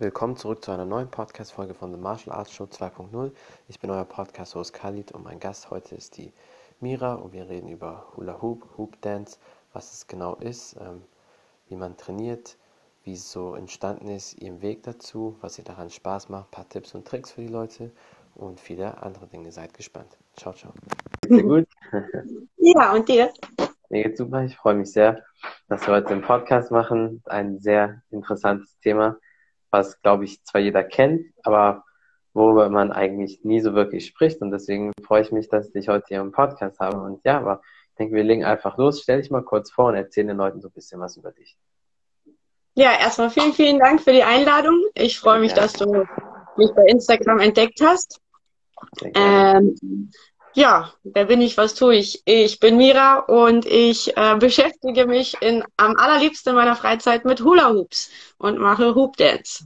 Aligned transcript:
Willkommen 0.00 0.36
zurück 0.36 0.64
zu 0.64 0.70
einer 0.70 0.84
neuen 0.84 1.10
Podcast-Folge 1.10 1.74
von 1.74 1.90
The 1.90 1.98
Martial 1.98 2.32
Arts 2.32 2.52
Show 2.52 2.66
2.0. 2.66 3.32
Ich 3.66 3.80
bin 3.80 3.90
euer 3.90 4.04
Podcast-Host 4.04 4.72
Khalid 4.72 5.10
und 5.10 5.24
mein 5.24 5.40
Gast 5.40 5.72
heute 5.72 5.96
ist 5.96 6.18
die 6.18 6.32
Mira 6.78 7.14
und 7.14 7.32
wir 7.32 7.48
reden 7.48 7.68
über 7.68 8.06
Hula 8.14 8.40
Hoop, 8.40 8.64
Hoop 8.76 9.00
Dance, 9.00 9.40
was 9.72 9.92
es 9.92 10.06
genau 10.06 10.36
ist, 10.36 10.76
ähm, 10.80 11.02
wie 11.66 11.74
man 11.74 11.96
trainiert, 11.96 12.56
wie 13.02 13.14
es 13.14 13.32
so 13.32 13.56
entstanden 13.56 14.06
ist, 14.06 14.40
ihren 14.40 14.62
Weg 14.62 14.84
dazu, 14.84 15.36
was 15.40 15.58
ihr 15.58 15.64
daran 15.64 15.90
Spaß 15.90 16.28
macht, 16.28 16.46
ein 16.46 16.50
paar 16.52 16.68
Tipps 16.68 16.94
und 16.94 17.04
Tricks 17.04 17.32
für 17.32 17.40
die 17.40 17.48
Leute 17.48 17.90
und 18.36 18.60
viele 18.60 19.02
andere 19.02 19.26
Dinge. 19.26 19.50
Seid 19.50 19.74
gespannt. 19.74 20.16
Ciao, 20.36 20.54
ciao. 20.54 20.72
Sehr 21.26 21.42
gut. 21.42 21.66
Ja, 22.58 22.92
und 22.92 23.08
dir? 23.08 23.32
Mir 23.88 24.04
geht's 24.04 24.18
super. 24.18 24.44
Ich 24.44 24.56
freue 24.56 24.74
mich 24.74 24.92
sehr, 24.92 25.24
dass 25.68 25.86
wir 25.88 25.94
heute 25.94 26.10
einen 26.10 26.22
Podcast 26.22 26.70
machen. 26.70 27.20
Ein 27.24 27.58
sehr 27.58 28.02
interessantes 28.10 28.78
Thema 28.80 29.18
was, 29.70 30.00
glaube 30.02 30.24
ich, 30.24 30.42
zwar 30.44 30.60
jeder 30.60 30.84
kennt, 30.84 31.26
aber 31.42 31.84
worüber 32.34 32.68
man 32.68 32.92
eigentlich 32.92 33.44
nie 33.44 33.60
so 33.60 33.74
wirklich 33.74 34.06
spricht. 34.06 34.40
Und 34.40 34.50
deswegen 34.50 34.92
freue 35.04 35.22
ich 35.22 35.32
mich, 35.32 35.48
dass 35.48 35.74
ich 35.74 35.88
heute 35.88 36.06
hier 36.08 36.20
im 36.20 36.32
Podcast 36.32 36.78
habe. 36.78 37.00
Und 37.00 37.20
ja, 37.24 37.38
aber 37.38 37.60
ich 37.90 37.96
denke, 37.96 38.14
wir 38.14 38.24
legen 38.24 38.44
einfach 38.44 38.78
los. 38.78 39.02
Stell 39.02 39.20
dich 39.20 39.30
mal 39.30 39.42
kurz 39.42 39.70
vor 39.70 39.86
und 39.86 39.96
erzähl 39.96 40.26
den 40.26 40.36
Leuten 40.36 40.60
so 40.60 40.68
ein 40.68 40.72
bisschen 40.72 41.00
was 41.00 41.16
über 41.16 41.32
dich. 41.32 41.56
Ja, 42.74 42.92
erstmal 42.98 43.30
vielen, 43.30 43.52
vielen 43.52 43.80
Dank 43.80 44.00
für 44.00 44.12
die 44.12 44.22
Einladung. 44.22 44.80
Ich 44.94 45.18
freue 45.18 45.40
mich, 45.40 45.50
ja. 45.50 45.62
dass 45.62 45.72
du 45.72 46.06
mich 46.56 46.70
bei 46.74 46.84
Instagram 46.86 47.40
entdeckt 47.40 47.80
hast. 47.82 48.20
Ähm, 49.14 49.74
ja, 50.58 50.92
wer 51.04 51.26
bin 51.26 51.40
ich, 51.40 51.56
was 51.56 51.74
tue 51.74 51.94
ich? 51.94 52.22
Ich 52.24 52.58
bin 52.58 52.76
Mira 52.76 53.20
und 53.20 53.64
ich 53.64 54.16
äh, 54.16 54.36
beschäftige 54.36 55.06
mich 55.06 55.40
in, 55.40 55.62
am 55.76 55.96
allerliebsten 55.96 56.50
in 56.50 56.56
meiner 56.56 56.74
Freizeit 56.74 57.24
mit 57.24 57.42
Hula 57.42 57.70
Hoops 57.70 58.10
und 58.38 58.58
mache 58.58 58.96
Hoop 58.96 59.16
Dance. 59.16 59.64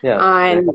Ja, 0.00 0.16
ein, 0.34 0.70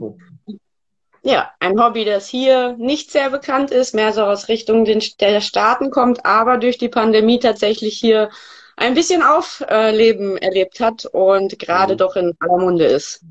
ja, 1.23 1.52
ein 1.59 1.81
Hobby, 1.81 2.05
das 2.05 2.27
hier 2.27 2.75
nicht 2.77 3.09
sehr 3.09 3.31
bekannt 3.31 3.71
ist, 3.71 3.95
mehr 3.95 4.13
so 4.13 4.21
aus 4.23 4.49
Richtung 4.49 4.85
den, 4.85 5.02
der 5.19 5.41
Staaten 5.41 5.89
kommt, 5.89 6.25
aber 6.27 6.58
durch 6.58 6.77
die 6.77 6.89
Pandemie 6.89 7.39
tatsächlich 7.39 7.97
hier 7.97 8.30
ein 8.77 8.93
bisschen 8.93 9.23
Aufleben 9.23 10.38
erlebt 10.38 10.80
hat 10.80 11.08
und 11.11 11.58
gerade 11.58 11.93
mhm. 11.93 11.97
doch 11.97 12.15
in 12.15 12.36
aller 12.39 12.58
Munde 12.58 12.86
ist. 12.86 13.21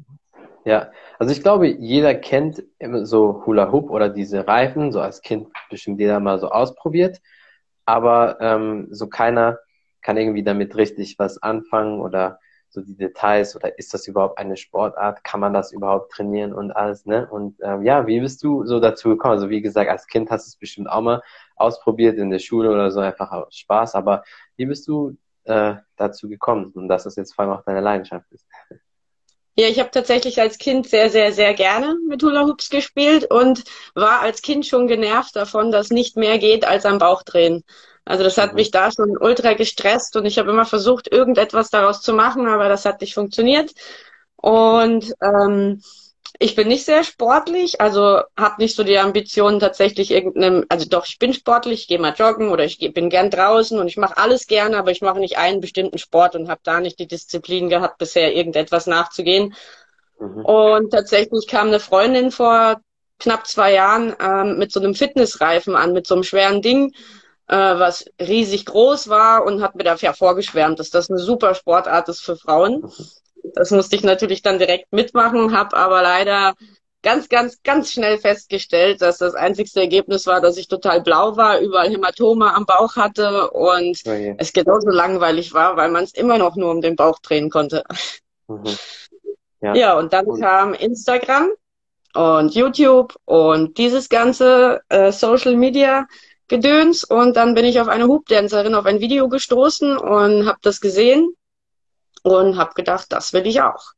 Ja, 0.65 0.91
also 1.19 1.33
ich 1.33 1.43
glaube, 1.43 1.69
jeder 1.69 2.15
kennt 2.15 2.63
so 3.03 3.45
Hula 3.47 3.71
Hoop 3.71 3.91
oder 3.91 4.09
diese 4.09 4.47
Reifen, 4.47 4.93
so 4.93 5.01
als 5.01 5.23
Kind 5.23 5.49
bestimmt 5.71 6.01
jeder 6.01 6.21
mal 6.21 6.39
so 6.39 6.51
ausprobiert, 6.51 7.21
aber 7.87 8.39
ähm, 8.41 8.89
so 8.91 9.09
keiner 9.09 9.59
kann 10.03 10.17
irgendwie 10.17 10.43
damit 10.43 10.77
richtig 10.77 11.19
was 11.19 11.43
anfangen 11.43 12.01
oder 12.01 12.39
so 12.73 12.81
die 12.81 12.97
Details 12.97 13.55
oder 13.55 13.79
ist 13.79 13.93
das 13.93 14.09
überhaupt 14.09 14.39
eine 14.39 14.57
Sportart, 14.57 15.23
kann 15.25 15.41
man 15.41 15.53
das 15.53 15.73
überhaupt 15.73 16.13
trainieren 16.13 16.55
und 16.55 16.73
alles, 16.73 17.05
ne? 17.05 17.29
Und 17.31 17.59
ähm, 17.63 17.83
ja, 17.83 18.07
wie 18.07 18.21
bist 18.21 18.43
du 18.43 18.65
so 18.65 18.81
dazu 18.81 19.11
gekommen? 19.11 19.35
Also 19.35 19.51
wie 19.51 19.61
gesagt, 19.61 19.91
als 19.91 20.07
Kind 20.07 20.31
hast 20.31 20.47
du 20.47 20.49
es 20.49 20.57
bestimmt 20.57 20.89
auch 20.89 21.03
mal 21.03 21.23
ausprobiert 21.57 22.17
in 22.19 22.31
der 22.31 22.39
Schule 22.39 22.71
oder 22.71 22.91
so, 22.91 23.01
einfach 23.01 23.31
aus 23.31 23.55
Spaß, 23.57 23.95
aber 23.95 24.25
wie 24.57 24.67
bist 24.67 24.89
du 24.89 25.17
äh, 25.45 25.75
dazu 25.97 26.29
gekommen 26.29 26.73
und 26.75 26.89
dass 26.89 27.05
es 27.07 27.17
jetzt 27.17 27.35
vor 27.35 27.45
allem 27.45 27.55
auch 27.55 27.65
deine 27.65 27.81
Leidenschaft 27.81 28.31
ist? 28.33 28.47
Ja, 29.55 29.69
ich 29.69 29.79
habe 29.79 29.91
tatsächlich 29.91 30.41
als 30.41 30.57
Kind 30.57 30.89
sehr, 30.89 31.11
sehr, 31.11 31.33
sehr 31.33 31.53
gerne 31.53 31.97
mit 32.09 32.23
Hula 32.23 32.47
Hoops 32.47 32.71
gespielt 32.71 33.31
und 33.31 33.65
war 33.95 34.21
als 34.21 34.41
Kind 34.41 34.67
schon 34.67 34.87
genervt 34.87 35.37
davon, 35.37 35.71
dass 35.71 35.91
nicht 35.91 36.17
mehr 36.17 36.39
geht 36.39 36.65
als 36.65 36.87
am 36.87 36.99
Bauch 36.99 37.23
drehen. 37.23 37.63
Also 38.05 38.25
das 38.25 38.39
hat 38.39 38.51
mhm. 38.53 38.57
mich 38.57 38.71
da 38.71 38.91
schon 38.91 39.17
ultra 39.19 39.53
gestresst 39.53 40.17
und 40.17 40.25
ich 40.25 40.39
habe 40.39 40.51
immer 40.51 40.65
versucht, 40.65 41.13
irgendetwas 41.13 41.71
daraus 41.71 42.01
zu 42.01 42.15
machen, 42.15 42.47
aber 42.49 42.69
das 42.69 42.85
hat 42.87 43.01
nicht 43.03 43.15
funktioniert. 43.15 43.73
Und 44.37 45.13
ähm, 45.23 45.83
ich 46.39 46.55
bin 46.55 46.69
nicht 46.69 46.85
sehr 46.85 47.05
sportlich, 47.05 47.81
also 47.81 48.21
habe 48.37 48.55
nicht 48.59 48.77
so 48.77 48.85
die 48.85 48.99
Ambitionen 48.99 49.61
tatsächlich 49.61 50.11
irgendeinem, 50.11 50.65
also 50.69 50.89
doch, 50.89 51.07
ich 51.07 51.19
bin 51.19 51.35
sportlich, 51.35 51.83
ich 51.83 51.89
gehe 51.89 51.99
mal 51.99 52.15
joggen 52.15 52.51
oder 52.51 52.65
ich 52.65 52.79
bin 52.95 53.11
gern 53.11 53.31
draußen 53.31 53.79
und 53.79 53.87
ich 53.87 53.97
mache 53.97 54.17
alles 54.17 54.47
gerne, 54.47 54.77
aber 54.79 54.91
ich 54.91 55.03
mache 55.03 55.21
nicht 55.21 55.39
einen 55.39 55.61
bestimmten 55.61 55.99
Sport 55.99 56.35
und 56.35 56.49
habe 56.49 56.61
da 56.65 56.81
nicht 56.81 56.99
die 56.99 57.07
Disziplin 57.07 57.69
gehabt, 57.69 57.99
bisher 57.99 58.35
irgendetwas 58.35 58.87
nachzugehen. 58.87 59.55
Mhm. 60.19 60.45
Und 60.45 60.91
tatsächlich 60.91 61.47
kam 61.47 61.69
eine 61.69 61.81
Freundin 61.81 62.31
vor 62.31 62.81
knapp 63.19 63.47
zwei 63.47 63.73
Jahren 63.73 64.15
ähm, 64.21 64.59
mit 64.59 64.73
so 64.73 64.81
einem 64.81 64.95
Fitnessreifen 64.95 65.77
an, 65.77 65.93
mit 65.93 66.07
so 66.07 66.15
einem 66.15 66.25
schweren 66.25 66.63
Ding, 66.63 66.93
äh, 67.47 67.57
was 67.57 68.05
riesig 68.21 68.67
groß 68.67 69.09
war 69.09 69.45
und 69.45 69.63
hat 69.63 69.75
mir 69.77 69.85
dafür 69.85 70.15
vorgeschwärmt, 70.15 70.81
dass 70.81 70.91
das 70.91 71.11
eine 71.11 71.19
super 71.19 71.55
Sportart 71.55 72.09
ist 72.09 72.23
für 72.23 72.37
Frauen. 72.37 72.81
Mhm. 72.81 72.93
Das 73.55 73.71
musste 73.71 73.97
ich 73.97 74.05
natürlich 74.05 74.43
dann 74.43 74.59
direkt 74.59 74.93
mitmachen, 74.93 75.57
habe 75.57 75.77
aber 75.77 76.03
leider 76.03 76.55
ganz, 77.03 77.29
ganz, 77.29 77.63
ganz 77.63 77.93
schnell 77.93 78.19
festgestellt, 78.19 79.03
dass 79.03 79.19
das 79.19 79.35
einzigste 79.35 79.81
Ergebnis 79.81 80.27
war, 80.27 80.41
dass 80.41 80.57
ich 80.57 80.69
total 80.69 81.01
blau 81.03 81.37
war, 81.37 81.61
überall 81.61 81.91
Hämatome 81.91 82.55
am 82.55 82.65
Bauch 82.65 82.97
hatte 82.97 83.51
und 83.51 84.01
okay. 84.05 84.35
es 84.39 84.53
genauso 84.53 84.89
langweilig 84.89 85.53
war, 85.53 85.77
weil 85.77 85.91
man 85.91 86.05
es 86.05 86.15
immer 86.15 86.39
noch 86.39 86.57
nur 86.57 86.71
um 86.71 86.81
den 86.81 86.97
Bauch 86.97 87.19
drehen 87.19 87.51
konnte. 87.51 87.85
Mhm. 88.47 88.65
Ja. 89.61 89.75
ja, 89.75 89.99
und 89.99 90.13
dann 90.13 90.27
und 90.27 90.41
kam 90.41 90.75
Instagram 90.75 91.51
und 92.15 92.55
YouTube 92.55 93.15
und 93.25 93.79
dieses 93.79 94.09
ganze 94.09 94.81
äh, 94.89 95.13
Social 95.13 95.57
Media 95.57 96.07
Gedöns 96.49 97.05
und 97.05 97.37
dann 97.37 97.55
bin 97.55 97.65
ich 97.65 97.81
auf 97.81 97.89
eine 97.89 98.09
Hubdancerin 98.09 98.75
auf 98.75 98.85
ein 98.85 99.01
Video 99.01 99.29
gestoßen 99.29 99.97
und 99.97 100.47
habe 100.47 100.59
das 100.63 100.81
gesehen 100.81 101.35
und 102.23 102.57
habe 102.57 102.75
gedacht, 102.75 103.07
das 103.11 103.33
will 103.33 103.47
ich 103.47 103.61
auch. 103.61 103.93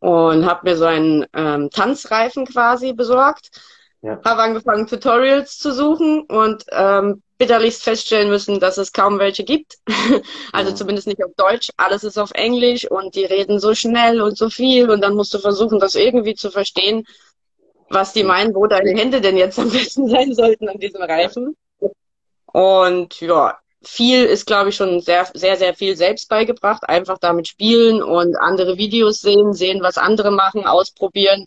Und 0.00 0.46
habe 0.46 0.68
mir 0.68 0.76
so 0.76 0.84
einen 0.84 1.26
ähm, 1.32 1.70
Tanzreifen 1.70 2.46
quasi 2.46 2.92
besorgt, 2.92 3.50
ja. 4.02 4.20
habe 4.24 4.42
angefangen, 4.42 4.86
Tutorials 4.86 5.58
zu 5.58 5.72
suchen 5.72 6.22
und 6.22 6.64
ähm, 6.72 7.22
bitterlichst 7.38 7.82
feststellen 7.82 8.28
müssen, 8.28 8.60
dass 8.60 8.78
es 8.78 8.92
kaum 8.92 9.18
welche 9.18 9.44
gibt. 9.44 9.78
also 10.52 10.70
ja. 10.70 10.76
zumindest 10.76 11.06
nicht 11.06 11.24
auf 11.24 11.32
Deutsch. 11.36 11.70
Alles 11.76 12.04
ist 12.04 12.18
auf 12.18 12.30
Englisch 12.34 12.90
und 12.90 13.14
die 13.14 13.24
reden 13.24 13.60
so 13.60 13.74
schnell 13.74 14.20
und 14.20 14.36
so 14.36 14.48
viel 14.50 14.90
und 14.90 15.00
dann 15.00 15.14
musst 15.14 15.34
du 15.34 15.38
versuchen, 15.38 15.78
das 15.78 15.94
irgendwie 15.94 16.34
zu 16.34 16.50
verstehen, 16.50 17.04
was 17.88 18.12
die 18.12 18.24
meinen, 18.24 18.54
wo 18.54 18.66
deine 18.66 18.90
Hände 18.90 19.20
denn 19.20 19.36
jetzt 19.36 19.58
am 19.58 19.70
besten 19.70 20.08
sein 20.10 20.34
sollten 20.34 20.68
an 20.68 20.78
diesem 20.78 21.02
Reifen. 21.02 21.56
Und 22.46 23.20
ja, 23.20 23.58
viel 23.84 24.24
ist, 24.24 24.46
glaube 24.46 24.70
ich, 24.70 24.76
schon 24.76 25.00
sehr, 25.00 25.26
sehr, 25.34 25.56
sehr 25.56 25.74
viel 25.74 25.96
selbst 25.96 26.28
beigebracht. 26.28 26.88
Einfach 26.88 27.18
damit 27.18 27.48
spielen 27.48 28.02
und 28.02 28.36
andere 28.36 28.78
Videos 28.78 29.20
sehen, 29.20 29.52
sehen, 29.52 29.82
was 29.82 29.98
andere 29.98 30.30
machen, 30.30 30.66
ausprobieren 30.66 31.46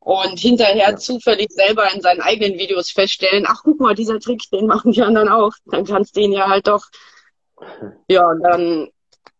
und 0.00 0.38
hinterher 0.38 0.90
ja. 0.90 0.96
zufällig 0.96 1.50
selber 1.50 1.92
in 1.92 2.00
seinen 2.00 2.22
eigenen 2.22 2.58
Videos 2.58 2.90
feststellen, 2.90 3.44
ach 3.46 3.62
guck 3.62 3.78
mal, 3.78 3.94
dieser 3.94 4.18
Trick, 4.18 4.42
den 4.50 4.66
machen 4.66 4.92
die 4.92 5.02
anderen 5.02 5.28
auch. 5.28 5.52
Dann 5.66 5.84
kannst 5.84 6.16
du 6.16 6.20
ihn 6.20 6.32
ja 6.32 6.48
halt 6.48 6.66
doch. 6.66 6.86
Ja, 8.08 8.24
dann 8.42 8.88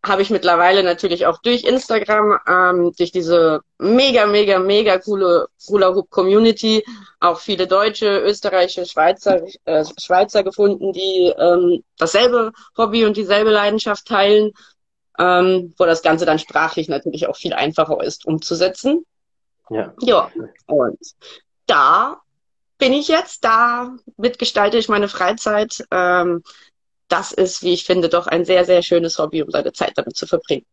habe 0.03 0.21
ich 0.21 0.29
mittlerweile 0.29 0.81
natürlich 0.83 1.25
auch 1.25 1.41
durch 1.41 1.65
Instagram, 1.65 2.39
ähm, 2.47 2.93
durch 2.97 3.11
diese 3.11 3.61
mega, 3.77 4.25
mega, 4.27 4.57
mega 4.59 4.97
coole 4.97 5.47
Hula 5.67 5.93
Hoop 5.93 6.09
Community 6.09 6.83
auch 7.19 7.39
viele 7.39 7.67
Deutsche, 7.67 8.19
Österreicher, 8.21 8.85
Schweizer, 8.85 9.41
äh, 9.65 9.83
Schweizer 9.97 10.43
gefunden, 10.43 10.93
die 10.93 11.33
ähm, 11.37 11.83
dasselbe 11.97 12.53
Hobby 12.77 13.05
und 13.05 13.17
dieselbe 13.17 13.49
Leidenschaft 13.49 14.05
teilen, 14.05 14.53
ähm, 15.17 15.73
wo 15.77 15.85
das 15.85 16.01
Ganze 16.01 16.25
dann 16.25 16.39
sprachlich 16.39 16.87
natürlich 16.87 17.27
auch 17.27 17.35
viel 17.35 17.53
einfacher 17.53 18.01
ist 18.01 18.25
umzusetzen. 18.25 19.05
Ja. 19.69 19.93
Ja. 19.99 20.31
Und 20.65 20.97
da 21.65 22.21
bin 22.77 22.93
ich 22.93 23.09
jetzt, 23.09 23.43
da 23.43 23.91
mitgestalte 24.15 24.77
ich 24.77 24.87
meine 24.87 25.09
Freizeit. 25.09 25.83
Ähm, 25.91 26.41
das 27.09 27.31
ist, 27.31 27.63
wie 27.63 27.73
ich 27.73 27.83
finde, 27.83 28.09
doch 28.09 28.27
ein 28.27 28.45
sehr, 28.45 28.65
sehr 28.65 28.81
schönes 28.81 29.17
Hobby, 29.19 29.43
um 29.43 29.49
seine 29.49 29.73
Zeit 29.73 29.93
damit 29.95 30.15
zu 30.15 30.27
verbringen. 30.27 30.65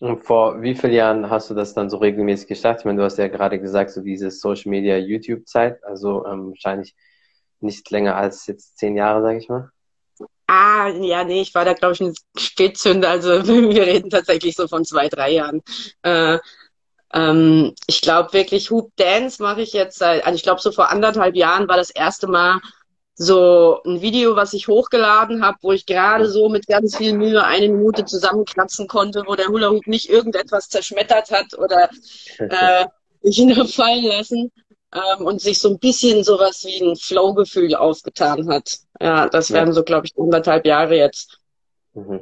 Und 0.00 0.24
vor 0.24 0.62
wie 0.62 0.74
vielen 0.74 0.92
Jahren 0.92 1.30
hast 1.30 1.50
du 1.50 1.54
das 1.54 1.74
dann 1.74 1.90
so 1.90 1.98
regelmäßig 1.98 2.48
gestartet? 2.48 2.80
Ich 2.80 2.84
meine, 2.86 2.98
du 2.98 3.04
hast 3.04 3.18
ja 3.18 3.28
gerade 3.28 3.60
gesagt, 3.60 3.90
so 3.90 4.00
diese 4.00 4.30
Social 4.30 4.70
Media 4.70 4.96
YouTube 4.96 5.46
Zeit, 5.46 5.82
also 5.84 6.24
ähm, 6.26 6.50
wahrscheinlich 6.50 6.94
nicht 7.60 7.90
länger 7.90 8.16
als 8.16 8.46
jetzt 8.46 8.78
zehn 8.78 8.96
Jahre, 8.96 9.22
sage 9.22 9.38
ich 9.38 9.48
mal. 9.48 9.70
Ah, 10.46 10.88
ja, 10.88 11.22
nee, 11.24 11.42
ich 11.42 11.54
war 11.54 11.64
da, 11.64 11.74
glaube 11.74 11.94
ich, 11.94 12.00
ein 12.00 12.14
Spätzünder. 12.36 13.10
Also 13.10 13.30
wir 13.46 13.86
reden 13.86 14.10
tatsächlich 14.10 14.56
so 14.56 14.66
von 14.66 14.84
zwei, 14.84 15.08
drei 15.08 15.32
Jahren. 15.32 15.62
Äh, 16.02 16.38
ähm, 17.12 17.74
ich 17.86 18.00
glaube 18.00 18.32
wirklich, 18.32 18.70
Hoop 18.70 18.90
Dance 18.96 19.42
mache 19.42 19.62
ich 19.62 19.72
jetzt 19.72 19.98
seit, 19.98 20.24
also 20.24 20.34
ich 20.36 20.42
glaube 20.42 20.60
so 20.60 20.72
vor 20.72 20.90
anderthalb 20.90 21.36
Jahren 21.36 21.68
war 21.68 21.76
das 21.76 21.90
erste 21.90 22.26
Mal, 22.28 22.60
so 23.22 23.82
ein 23.84 24.00
Video, 24.00 24.34
was 24.34 24.54
ich 24.54 24.66
hochgeladen 24.66 25.44
habe, 25.44 25.58
wo 25.60 25.72
ich 25.72 25.84
gerade 25.84 26.26
so 26.26 26.48
mit 26.48 26.66
ganz 26.66 26.96
viel 26.96 27.12
Mühe 27.12 27.44
eine 27.44 27.68
Minute 27.68 28.06
zusammenkratzen 28.06 28.88
konnte, 28.88 29.24
wo 29.26 29.34
der 29.34 29.48
Hula 29.48 29.68
Hoop 29.68 29.86
nicht 29.86 30.08
irgendetwas 30.08 30.70
zerschmettert 30.70 31.30
hat 31.30 31.58
oder 31.58 31.90
äh, 32.38 32.86
ich 33.20 33.38
ihn 33.38 33.54
fallen 33.68 34.04
lassen 34.04 34.50
ähm, 34.94 35.26
und 35.26 35.42
sich 35.42 35.58
so 35.58 35.68
ein 35.68 35.78
bisschen 35.78 36.24
sowas 36.24 36.64
wie 36.64 36.82
ein 36.82 36.96
Flow-Gefühl 36.96 37.74
aufgetan 37.74 38.48
hat. 38.48 38.78
Ja, 38.98 39.28
das 39.28 39.50
wären 39.50 39.74
so, 39.74 39.82
glaube 39.82 40.06
ich, 40.06 40.14
anderthalb 40.16 40.64
Jahre 40.64 40.96
jetzt. 40.96 41.40
Mhm. 41.92 42.20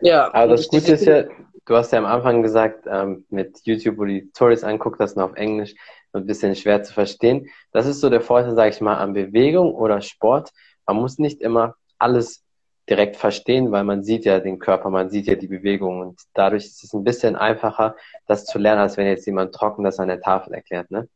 Ja. 0.00 0.32
Aber 0.32 0.52
das 0.52 0.68
Gute 0.68 0.92
ist 0.92 1.04
ja, 1.04 1.24
du 1.66 1.76
hast 1.76 1.92
ja 1.92 1.98
am 1.98 2.06
Anfang 2.06 2.42
gesagt, 2.42 2.86
ähm, 2.90 3.26
mit 3.28 3.60
YouTube, 3.64 3.98
wo 3.98 4.06
du 4.06 4.12
die 4.12 4.30
Stories 4.34 4.64
anguckt, 4.64 4.98
das 4.98 5.14
noch 5.14 5.24
auf 5.24 5.36
Englisch, 5.36 5.74
ein 6.12 6.26
bisschen 6.26 6.54
schwer 6.56 6.82
zu 6.82 6.92
verstehen. 6.92 7.48
Das 7.72 7.86
ist 7.86 8.00
so 8.00 8.10
der 8.10 8.20
Vorteil, 8.20 8.54
sage 8.54 8.70
ich 8.70 8.80
mal, 8.80 8.96
an 8.96 9.12
Bewegung 9.12 9.74
oder 9.74 10.00
Sport. 10.00 10.50
Man 10.86 10.96
muss 10.96 11.18
nicht 11.18 11.40
immer 11.40 11.74
alles 11.98 12.42
direkt 12.88 13.16
verstehen, 13.16 13.70
weil 13.70 13.84
man 13.84 14.02
sieht 14.02 14.24
ja 14.24 14.40
den 14.40 14.58
Körper, 14.58 14.88
man 14.88 15.10
sieht 15.10 15.26
ja 15.26 15.34
die 15.34 15.48
Bewegung 15.48 16.00
und 16.00 16.20
dadurch 16.32 16.64
ist 16.64 16.82
es 16.84 16.94
ein 16.94 17.04
bisschen 17.04 17.36
einfacher, 17.36 17.96
das 18.26 18.46
zu 18.46 18.58
lernen, 18.58 18.80
als 18.80 18.96
wenn 18.96 19.06
jetzt 19.06 19.26
jemand 19.26 19.54
trocken 19.54 19.84
das 19.84 19.98
an 19.98 20.08
der 20.08 20.20
Tafel 20.20 20.54
erklärt, 20.54 20.90
ne? 20.90 21.08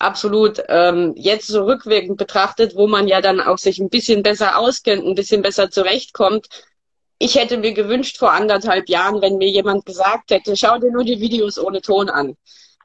Absolut. 0.00 0.62
Ähm, 0.68 1.14
jetzt 1.16 1.46
so 1.46 1.64
rückwirkend 1.64 2.18
betrachtet, 2.18 2.74
wo 2.74 2.86
man 2.86 3.08
ja 3.08 3.20
dann 3.20 3.40
auch 3.40 3.58
sich 3.58 3.78
ein 3.78 3.88
bisschen 3.88 4.22
besser 4.22 4.58
auskennt, 4.58 5.06
ein 5.06 5.14
bisschen 5.14 5.40
besser 5.40 5.70
zurechtkommt. 5.70 6.48
Ich 7.18 7.36
hätte 7.36 7.56
mir 7.56 7.72
gewünscht 7.72 8.18
vor 8.18 8.32
anderthalb 8.32 8.88
Jahren, 8.88 9.22
wenn 9.22 9.38
mir 9.38 9.48
jemand 9.48 9.86
gesagt 9.86 10.30
hätte, 10.30 10.56
schau 10.56 10.78
dir 10.78 10.90
nur 10.90 11.04
die 11.04 11.20
Videos 11.20 11.58
ohne 11.58 11.80
Ton 11.80 12.10
an 12.10 12.36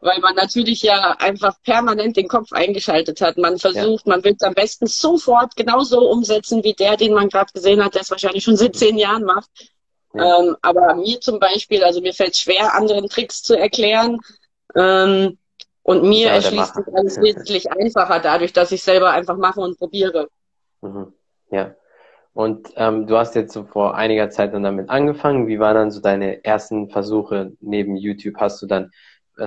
weil 0.01 0.19
man 0.19 0.35
natürlich 0.35 0.81
ja 0.81 1.15
einfach 1.19 1.61
permanent 1.63 2.17
den 2.17 2.27
Kopf 2.27 2.51
eingeschaltet 2.51 3.21
hat. 3.21 3.37
Man 3.37 3.57
versucht, 3.57 4.05
ja. 4.05 4.13
man 4.13 4.23
will 4.23 4.35
es 4.37 4.45
am 4.45 4.53
besten 4.53 4.87
sofort 4.87 5.55
genauso 5.55 6.09
umsetzen 6.09 6.63
wie 6.63 6.73
der, 6.73 6.97
den 6.97 7.13
man 7.13 7.29
gerade 7.29 7.51
gesehen 7.53 7.83
hat, 7.83 7.95
der 7.95 8.01
es 8.01 8.11
wahrscheinlich 8.11 8.43
schon 8.43 8.55
seit 8.55 8.75
zehn 8.75 8.97
Jahren 8.97 9.23
macht. 9.23 9.49
Ja. 10.13 10.39
Ähm, 10.39 10.55
aber 10.61 10.95
mir 10.95 11.19
zum 11.19 11.39
Beispiel, 11.39 11.83
also 11.83 12.01
mir 12.01 12.13
fällt 12.13 12.33
es 12.33 12.39
schwer, 12.39 12.73
anderen 12.73 13.09
Tricks 13.09 13.43
zu 13.43 13.57
erklären. 13.57 14.19
Ähm, 14.75 15.37
und 15.83 16.03
mir 16.03 16.27
ja, 16.27 16.33
erschließt 16.33 16.75
sich 16.75 16.93
alles 16.93 17.21
wesentlich 17.21 17.71
einfacher 17.71 18.19
dadurch, 18.19 18.53
dass 18.53 18.71
ich 18.71 18.83
selber 18.83 19.11
einfach 19.11 19.37
mache 19.37 19.59
und 19.59 19.77
probiere. 19.77 20.29
Mhm. 20.81 21.13
Ja. 21.51 21.75
Und 22.33 22.69
ähm, 22.75 23.07
du 23.07 23.17
hast 23.17 23.35
jetzt 23.35 23.53
so 23.53 23.63
vor 23.63 23.95
einiger 23.95 24.29
Zeit 24.29 24.53
dann 24.53 24.63
damit 24.63 24.89
angefangen. 24.89 25.47
Wie 25.47 25.59
waren 25.59 25.75
dann 25.75 25.91
so 25.91 25.99
deine 25.99 26.45
ersten 26.45 26.89
Versuche 26.89 27.53
neben 27.59 27.95
YouTube? 27.95 28.35
Hast 28.37 28.61
du 28.61 28.67
dann 28.67 28.91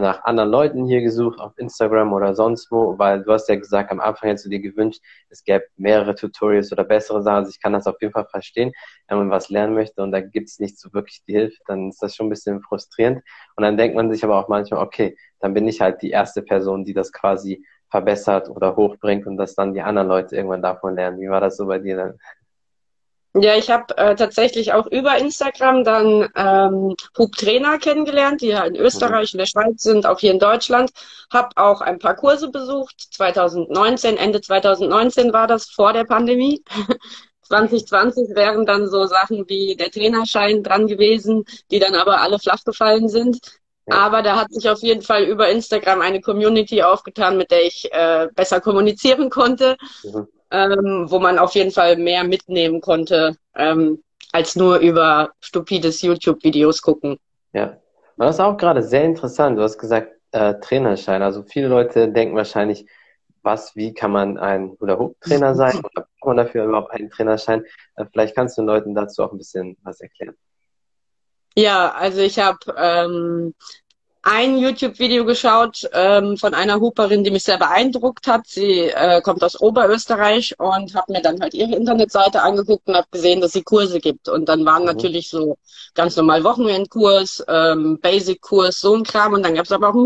nach 0.01 0.25
anderen 0.25 0.51
Leuten 0.51 0.87
hier 0.87 1.03
gesucht, 1.03 1.39
auf 1.41 1.53
Instagram 1.59 2.13
oder 2.13 2.35
sonst 2.35 2.71
wo, 2.71 2.99
weil 2.99 3.23
du 3.23 3.33
hast 3.33 3.49
ja 3.49 3.57
gesagt, 3.57 3.91
am 3.91 4.01
Anfang 4.01 4.29
hättest 4.29 4.47
du 4.47 4.51
dir 4.51 4.61
gewünscht, 4.61 5.01
es 5.29 5.45
gäbe 5.45 5.65
mehrere 5.77 6.15
Tutorials 6.15 6.73
oder 6.73 6.85
bessere 6.85 7.23
Sachen. 7.23 7.37
Also 7.37 7.51
ich 7.51 7.61
kann 7.61 7.73
das 7.73 7.87
auf 7.87 8.01
jeden 8.01 8.13
Fall 8.13 8.27
verstehen, 8.27 8.73
wenn 9.09 9.19
man 9.19 9.31
was 9.31 9.49
lernen 9.51 9.75
möchte 9.75 10.03
und 10.03 10.13
da 10.13 10.21
gibt 10.21 10.49
es 10.49 10.59
nicht 10.59 10.79
so 10.79 10.93
wirklich 10.93 11.23
die 11.27 11.33
Hilfe, 11.33 11.59
dann 11.67 11.89
ist 11.89 12.03
das 12.03 12.17
schon 12.17 12.27
ein 12.27 12.31
bisschen 12.31 12.63
frustrierend. 12.63 13.23
Und 13.57 13.65
dann 13.65 13.77
denkt 13.77 13.97
man 13.97 14.11
sich 14.11 14.25
aber 14.25 14.39
auch 14.39 14.49
manchmal, 14.49 14.81
okay, 14.83 15.17
dann 15.41 15.55
bin 15.55 15.67
ich 15.69 15.81
halt 15.81 16.03
die 16.03 16.11
erste 16.11 16.43
Person, 16.43 16.85
die 16.85 16.95
das 16.95 17.13
quasi 17.13 17.65
verbessert 17.91 18.49
oder 18.49 18.75
hochbringt 18.77 19.27
und 19.27 19.37
dass 19.37 19.55
dann 19.55 19.75
die 19.75 19.83
anderen 19.83 20.09
Leute 20.09 20.35
irgendwann 20.35 20.63
davon 20.63 20.95
lernen. 20.95 21.21
Wie 21.21 21.29
war 21.29 21.41
das 21.41 21.57
so 21.59 21.67
bei 21.67 21.79
dir 21.79 21.97
dann? 21.97 22.19
Ja, 23.35 23.57
ich 23.57 23.71
habe 23.71 23.97
äh, 23.97 24.15
tatsächlich 24.15 24.75
auch 24.75 24.87
über 24.87 25.17
Instagram 25.17 25.85
dann 25.85 26.29
ähm, 26.37 26.95
Hubtrainer 27.17 27.79
kennengelernt, 27.79 28.43
die 28.43 28.49
ja 28.49 28.65
in 28.65 28.77
Österreich, 28.77 29.33
in 29.33 29.39
der 29.39 29.47
Schweiz 29.47 29.83
sind, 29.83 30.05
auch 30.05 30.19
hier 30.19 30.33
in 30.33 30.39
Deutschland. 30.39 30.91
Habe 31.33 31.49
auch 31.57 31.81
ein 31.81 31.99
paar 31.99 32.15
Kurse 32.15 32.51
besucht. 32.51 32.95
2019, 33.15 34.19
Ende 34.19 34.43
2019 34.43 35.33
war 35.33 35.47
das 35.47 35.71
vor 35.71 35.95
der 35.95 36.05
Pandemie. 36.05 36.63
2020 37.49 38.35
wären 38.35 38.67
dann 38.67 38.89
so 38.89 39.07
Sachen 39.07 39.49
wie 39.49 39.77
der 39.77 39.91
Trainerschein 39.91 40.63
dran 40.63 40.87
gewesen, 40.87 41.45
die 41.71 41.79
dann 41.79 41.95
aber 41.95 42.21
alle 42.21 42.39
flach 42.39 42.65
gefallen 42.65 43.09
sind. 43.09 43.39
Ja. 43.87 43.97
Aber 43.97 44.23
da 44.23 44.37
hat 44.37 44.53
sich 44.53 44.69
auf 44.69 44.81
jeden 44.81 45.03
Fall 45.03 45.25
über 45.25 45.49
Instagram 45.49 46.03
eine 46.03 46.21
Community 46.21 46.83
aufgetan, 46.83 47.39
mit 47.39 47.51
der 47.51 47.65
ich 47.65 47.91
äh, 47.93 48.29
besser 48.35 48.61
kommunizieren 48.61 49.31
konnte. 49.31 49.77
Mhm 50.05 50.29
ähm, 50.53 51.07
wo 51.09 51.19
man 51.19 51.39
auf 51.39 51.55
jeden 51.55 51.71
Fall 51.71 51.97
mehr 51.97 52.25
mitnehmen 52.25 52.81
konnte, 52.81 53.37
ähm, 53.57 54.03
als 54.33 54.55
nur 54.55 54.79
über 54.79 55.33
stupides 55.41 56.03
YouTube-Videos 56.03 56.83
gucken. 56.83 57.19
Ja, 57.53 57.79
das 58.17 58.37
ist 58.37 58.41
auch 58.41 58.57
gerade 58.57 58.83
sehr 58.83 59.05
interessant. 59.05 59.59
Du 59.59 59.63
hast 59.63 59.79
gesagt, 59.79 60.13
äh, 60.33 60.55
Trainerschein. 60.61 61.23
Also 61.23 61.43
viele 61.43 61.69
Leute 61.69 62.09
denken 62.09 62.37
wahrscheinlich, 62.37 62.87
was, 63.43 63.75
wie 63.75 63.93
kann 63.93 64.13
man 64.13 64.39
ein 64.39 64.77
Hula-Hoop-Trainer 64.81 65.55
sein 65.55 65.79
oder 65.79 66.07
braucht 66.21 66.27
man 66.27 66.37
dafür 66.37 66.65
überhaupt 66.65 66.93
einen 66.93 67.11
Trainerschein? 67.11 67.65
Äh, 67.97 68.05
vielleicht 68.13 68.35
kannst 68.35 68.57
du 68.57 68.63
den 68.63 68.67
Leuten 68.67 68.95
dazu 68.95 69.23
auch 69.23 69.33
ein 69.33 69.39
bisschen 69.39 69.77
was 69.83 70.01
erklären. 70.01 70.37
Ja, 71.55 71.93
also 71.93 72.21
ich 72.21 72.39
habe 72.39 72.59
ähm, 72.79 73.55
ein 74.23 74.59
YouTube-Video 74.59 75.25
geschaut 75.25 75.89
ähm, 75.93 76.37
von 76.37 76.55
einer 76.55 76.81
Hooperin, 76.81 77.25
die 77.25 77.33
mich 77.33 77.43
sehr 77.43 77.59
beeindruckt 77.59 78.29
hat. 78.29 78.47
Sie 78.47 78.83
äh, 78.83 79.21
kommt 79.21 79.43
aus 79.43 79.61
Oberösterreich 79.61 80.55
und 80.61 80.95
habe 80.95 81.13
mir 81.13 81.23
dann 81.23 81.41
halt 81.41 81.55
ihre 81.55 81.75
Internetseite 81.75 82.41
angeguckt 82.43 82.87
und 82.87 82.97
habe 82.97 83.09
gesehen, 83.11 83.41
dass 83.41 83.53
sie 83.53 83.63
Kurse 83.63 83.99
gibt. 83.99 84.29
Und 84.29 84.49
dann 84.49 84.65
waren 84.65 84.83
mhm. 84.83 84.87
natürlich 84.89 85.29
so 85.29 85.59
ganz 85.95 86.17
normal 86.17 86.45
Wochenendkurs, 86.45 87.45
ähm, 87.49 87.99
Basic-Kurs, 88.01 88.81
so 88.81 88.95
ein 88.95 89.03
Kram. 89.03 89.33
Und 89.33 89.43
dann 89.45 89.57
gab 89.57 89.65
es 89.65 89.73
aber 89.73 89.89
auch 89.89 89.95
einen 89.95 90.05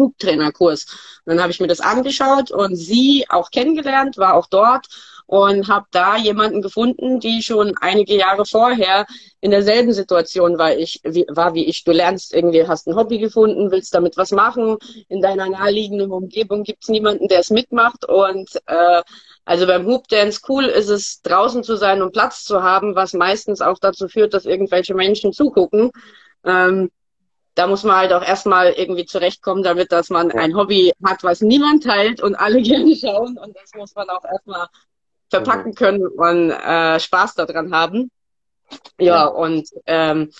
Hoop-Trainer-Kurs. 1.26 1.37
Dann 1.37 1.40
habe 1.40 1.50
ich 1.50 1.61
mir 1.61 1.67
das 1.67 1.81
angeschaut 1.81 2.50
und 2.50 2.76
sie 2.76 3.26
auch 3.28 3.50
kennengelernt, 3.50 4.17
war 4.17 4.34
auch 4.34 4.46
dort 4.46 4.87
und 5.26 5.69
habe 5.69 5.87
da 5.90 6.17
jemanden 6.17 6.62
gefunden, 6.62 7.19
die 7.19 7.43
schon 7.43 7.75
einige 7.81 8.17
Jahre 8.17 8.46
vorher 8.46 9.06
in 9.40 9.50
derselben 9.50 9.93
Situation 9.93 10.56
war, 10.56 10.76
ich, 10.76 11.00
wie, 11.05 11.26
war 11.28 11.55
wie 11.55 11.64
ich. 11.64 11.82
Du 11.82 11.90
lernst 11.90 12.32
irgendwie, 12.32 12.67
hast 12.67 12.87
ein 12.87 12.94
Hobby 12.94 13.19
gefunden, 13.19 13.73
willst 13.73 13.93
damit 13.93 14.17
was 14.17 14.31
machen. 14.31 14.76
In 15.08 15.20
deiner 15.20 15.49
naheliegenden 15.49 16.12
Umgebung 16.12 16.62
gibt's 16.62 16.88
niemanden, 16.88 17.26
der 17.26 17.40
es 17.40 17.50
mitmacht. 17.50 18.08
Und 18.08 18.50
äh, 18.67 19.02
also 19.44 19.67
beim 19.67 19.84
Hoop 19.87 20.06
Dance 20.06 20.40
cool 20.49 20.67
ist 20.67 20.88
es, 20.88 21.22
draußen 21.22 21.64
zu 21.64 21.76
sein 21.76 22.02
und 22.02 22.12
Platz 22.12 22.44
zu 22.44 22.62
haben, 22.62 22.94
was 22.94 23.12
meistens 23.12 23.61
auch 23.61 23.79
dazu 23.81 24.08
führt, 24.08 24.32
dass 24.32 24.46
irgendwelche 24.46 24.94
Menschen 24.94 25.32
zugucken. 25.32 25.90
Ähm, 26.44 26.90
da 27.56 27.67
muss 27.67 27.85
man 27.85 27.97
halt 27.97 28.12
auch 28.12 28.23
erstmal 28.23 28.73
irgendwie 28.73 29.06
zurechtkommen, 29.06 29.62
damit 29.62 29.91
dass 29.91 30.11
man 30.11 30.31
ein 30.31 30.55
Hobby 30.55 30.93
hat, 31.03 31.25
was 31.25 31.41
niemand 31.41 31.85
teilt 31.85 32.23
und 32.23 32.37
alle 32.37 32.62
gerne 32.62 32.94
schauen. 32.94 33.37
Und 33.38 33.56
das 33.56 33.70
muss 33.75 33.94
man 33.94 34.08
auch 34.11 34.25
erstmal 34.25 34.69
verpacken 35.31 35.70
mhm. 35.70 35.75
können 35.75 36.06
und 36.06 36.50
äh, 36.50 37.00
Spaß 37.00 37.35
daran 37.35 37.75
haben. 37.75 38.11
Ja, 38.99 39.06
ja. 39.06 39.26
und 39.26 39.69
ähm, 39.87 40.31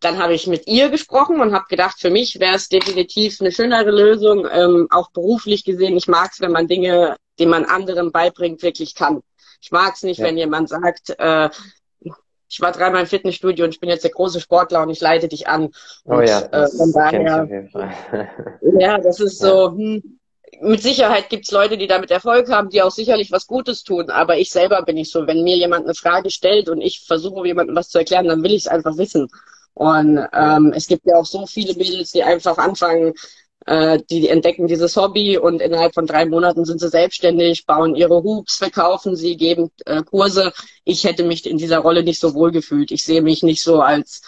dann 0.00 0.18
habe 0.18 0.34
ich 0.34 0.46
mit 0.46 0.66
ihr 0.66 0.90
gesprochen 0.90 1.40
und 1.40 1.54
habe 1.54 1.64
gedacht, 1.68 1.98
für 1.98 2.10
mich 2.10 2.38
wäre 2.38 2.56
es 2.56 2.68
definitiv 2.68 3.40
eine 3.40 3.52
schönere 3.52 3.90
Lösung, 3.90 4.46
ähm, 4.50 4.88
auch 4.90 5.10
beruflich 5.12 5.64
gesehen. 5.64 5.96
Ich 5.96 6.08
mag 6.08 6.32
es, 6.32 6.40
wenn 6.40 6.52
man 6.52 6.68
Dinge, 6.68 7.16
die 7.38 7.46
man 7.46 7.64
anderen 7.64 8.12
beibringt, 8.12 8.62
wirklich 8.62 8.94
kann. 8.94 9.22
Ich 9.60 9.70
mag 9.70 9.94
es 9.94 10.02
nicht, 10.02 10.18
ja. 10.18 10.26
wenn 10.26 10.36
jemand 10.36 10.68
sagt, 10.68 11.14
äh, 11.18 11.48
ich 12.52 12.60
war 12.60 12.70
dreimal 12.70 13.00
im 13.00 13.06
Fitnessstudio 13.06 13.64
und 13.64 13.72
ich 13.72 13.80
bin 13.80 13.88
jetzt 13.88 14.04
der 14.04 14.10
große 14.10 14.38
Sportler 14.38 14.82
und 14.82 14.90
ich 14.90 15.00
leite 15.00 15.26
dich 15.26 15.48
an. 15.48 15.70
Oh 16.04 16.16
und, 16.16 16.28
ja, 16.28 16.40
äh, 16.40 16.68
von 16.68 16.92
daher, 16.92 17.48
ja, 18.78 18.98
das 18.98 19.20
ist 19.20 19.38
so, 19.38 19.70
hm, 19.70 20.18
mit 20.60 20.82
Sicherheit 20.82 21.30
gibt's 21.30 21.50
Leute, 21.50 21.78
die 21.78 21.86
damit 21.86 22.10
Erfolg 22.10 22.50
haben, 22.50 22.68
die 22.68 22.82
auch 22.82 22.90
sicherlich 22.90 23.32
was 23.32 23.46
Gutes 23.46 23.84
tun. 23.84 24.10
Aber 24.10 24.36
ich 24.36 24.50
selber 24.50 24.82
bin 24.82 24.96
nicht 24.96 25.10
so. 25.10 25.26
Wenn 25.26 25.44
mir 25.44 25.56
jemand 25.56 25.86
eine 25.86 25.94
Frage 25.94 26.30
stellt 26.30 26.68
und 26.68 26.82
ich 26.82 27.00
versuche, 27.00 27.46
jemandem 27.46 27.74
was 27.74 27.88
zu 27.88 27.98
erklären, 27.98 28.28
dann 28.28 28.42
will 28.42 28.52
ich 28.52 28.64
es 28.64 28.68
einfach 28.68 28.98
wissen. 28.98 29.28
Und 29.74 30.24
ähm, 30.34 30.74
es 30.76 30.86
gibt 30.86 31.06
ja 31.06 31.16
auch 31.16 31.24
so 31.24 31.46
viele 31.46 31.74
Mädels, 31.74 32.12
die 32.12 32.22
einfach 32.22 32.58
anfangen, 32.58 33.14
äh, 33.66 33.98
die 34.10 34.28
entdecken 34.28 34.66
dieses 34.66 34.96
Hobby 34.96 35.38
und 35.38 35.60
innerhalb 35.60 35.94
von 35.94 36.06
drei 36.06 36.24
Monaten 36.26 36.64
sind 36.64 36.80
sie 36.80 36.88
selbstständig, 36.88 37.66
bauen 37.66 37.94
ihre 37.94 38.22
Hoops, 38.22 38.56
verkaufen 38.56 39.16
sie, 39.16 39.36
geben 39.36 39.70
äh, 39.86 40.02
Kurse. 40.02 40.52
Ich 40.84 41.04
hätte 41.04 41.24
mich 41.24 41.48
in 41.48 41.58
dieser 41.58 41.78
Rolle 41.78 42.02
nicht 42.02 42.20
so 42.20 42.34
wohl 42.34 42.50
gefühlt. 42.50 42.90
Ich 42.90 43.04
sehe 43.04 43.22
mich 43.22 43.42
nicht 43.42 43.62
so 43.62 43.80
als 43.80 44.22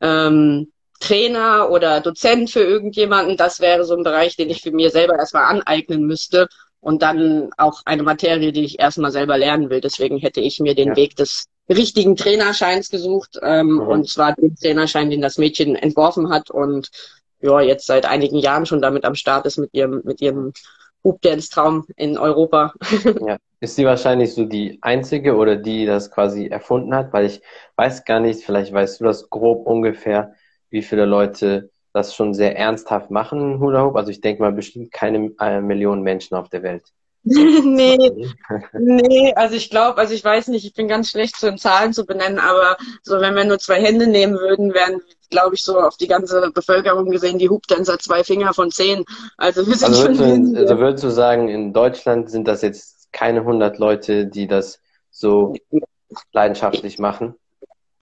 ähm, 0.00 0.72
Trainer 1.00 1.70
oder 1.70 2.00
Dozent 2.00 2.50
für 2.50 2.62
irgendjemanden, 2.62 3.36
das 3.36 3.60
wäre 3.60 3.84
so 3.84 3.94
ein 3.94 4.02
Bereich, 4.02 4.36
den 4.36 4.50
ich 4.50 4.62
für 4.62 4.72
mir 4.72 4.90
selber 4.90 5.18
erstmal 5.18 5.44
aneignen 5.44 6.06
müsste 6.06 6.48
und 6.80 7.02
dann 7.02 7.50
auch 7.58 7.82
eine 7.84 8.02
Materie, 8.02 8.52
die 8.52 8.64
ich 8.64 8.78
erstmal 8.78 9.12
selber 9.12 9.36
lernen 9.36 9.70
will. 9.70 9.80
Deswegen 9.80 10.18
hätte 10.18 10.40
ich 10.40 10.60
mir 10.60 10.74
den 10.74 10.90
ja. 10.90 10.96
Weg 10.96 11.16
des 11.16 11.46
richtigen 11.68 12.16
Trainerscheins 12.16 12.90
gesucht 12.90 13.38
ähm, 13.42 13.74
mhm. 13.74 13.80
und 13.80 14.08
zwar 14.08 14.34
den 14.34 14.54
Trainerschein, 14.56 15.10
den 15.10 15.20
das 15.20 15.36
Mädchen 15.36 15.74
entworfen 15.74 16.30
hat 16.30 16.50
und 16.50 16.90
ja 17.40 17.60
jetzt 17.60 17.86
seit 17.86 18.06
einigen 18.06 18.38
Jahren 18.38 18.66
schon 18.66 18.82
damit 18.82 19.04
am 19.04 19.14
Start 19.14 19.46
ist 19.46 19.58
mit 19.58 19.72
ihrem 19.72 20.02
mit 20.04 20.20
ihrem 20.20 20.52
Hoopdance-Traum 21.04 21.86
in 21.96 22.18
Europa. 22.18 22.74
Ja. 23.26 23.38
Ist 23.58 23.76
sie 23.76 23.86
wahrscheinlich 23.86 24.34
so 24.34 24.44
die 24.44 24.78
einzige 24.82 25.34
oder 25.36 25.56
die 25.56 25.86
das 25.86 26.10
quasi 26.10 26.46
erfunden 26.46 26.94
hat? 26.94 27.12
Weil 27.12 27.24
ich 27.24 27.40
weiß 27.76 28.04
gar 28.04 28.20
nicht, 28.20 28.44
vielleicht 28.44 28.72
weißt 28.72 29.00
du 29.00 29.04
das 29.04 29.30
grob 29.30 29.66
ungefähr, 29.66 30.34
wie 30.68 30.82
viele 30.82 31.06
Leute 31.06 31.70
das 31.94 32.14
schon 32.14 32.34
sehr 32.34 32.56
ernsthaft 32.58 33.10
machen, 33.10 33.58
Hula 33.58 33.82
Hoop. 33.84 33.96
Also 33.96 34.10
ich 34.10 34.20
denke 34.20 34.42
mal 34.42 34.52
bestimmt 34.52 34.92
keine 34.92 35.32
äh, 35.40 35.62
Millionen 35.62 36.02
Menschen 36.02 36.36
auf 36.36 36.50
der 36.50 36.62
Welt. 36.62 36.92
nee, 37.64 38.28
nee, 38.72 39.34
also 39.34 39.56
ich 39.56 39.68
glaube, 39.68 39.98
also 39.98 40.14
ich 40.14 40.24
weiß 40.24 40.46
nicht, 40.46 40.64
ich 40.64 40.74
bin 40.74 40.86
ganz 40.86 41.10
schlecht 41.10 41.36
so 41.36 41.48
in 41.48 41.58
Zahlen 41.58 41.92
zu 41.92 42.06
benennen, 42.06 42.38
aber 42.38 42.76
so 43.02 43.20
wenn 43.20 43.34
wir 43.34 43.44
nur 43.44 43.58
zwei 43.58 43.82
Hände 43.82 44.06
nehmen 44.06 44.34
würden, 44.34 44.72
wären, 44.72 45.00
glaube 45.28 45.56
ich, 45.56 45.62
so 45.62 45.80
auf 45.80 45.96
die 45.96 46.06
ganze 46.06 46.52
Bevölkerung 46.54 47.10
gesehen, 47.10 47.38
die 47.38 47.48
Hubtänzer 47.48 47.98
zwei 47.98 48.22
Finger 48.22 48.54
von 48.54 48.70
zehn. 48.70 49.04
Also 49.36 49.66
wir 49.66 49.74
sind 49.74 49.88
also 49.88 50.02
schon. 50.02 50.18
Würdest 50.18 50.54
du, 50.54 50.58
also 50.60 50.78
würdest 50.78 51.04
du 51.04 51.10
sagen, 51.10 51.48
in 51.48 51.72
Deutschland 51.72 52.30
sind 52.30 52.46
das 52.46 52.62
jetzt 52.62 53.08
keine 53.10 53.44
hundert 53.44 53.78
Leute, 53.78 54.26
die 54.26 54.46
das 54.46 54.78
so 55.10 55.54
leidenschaftlich 56.32 57.00
machen? 57.00 57.34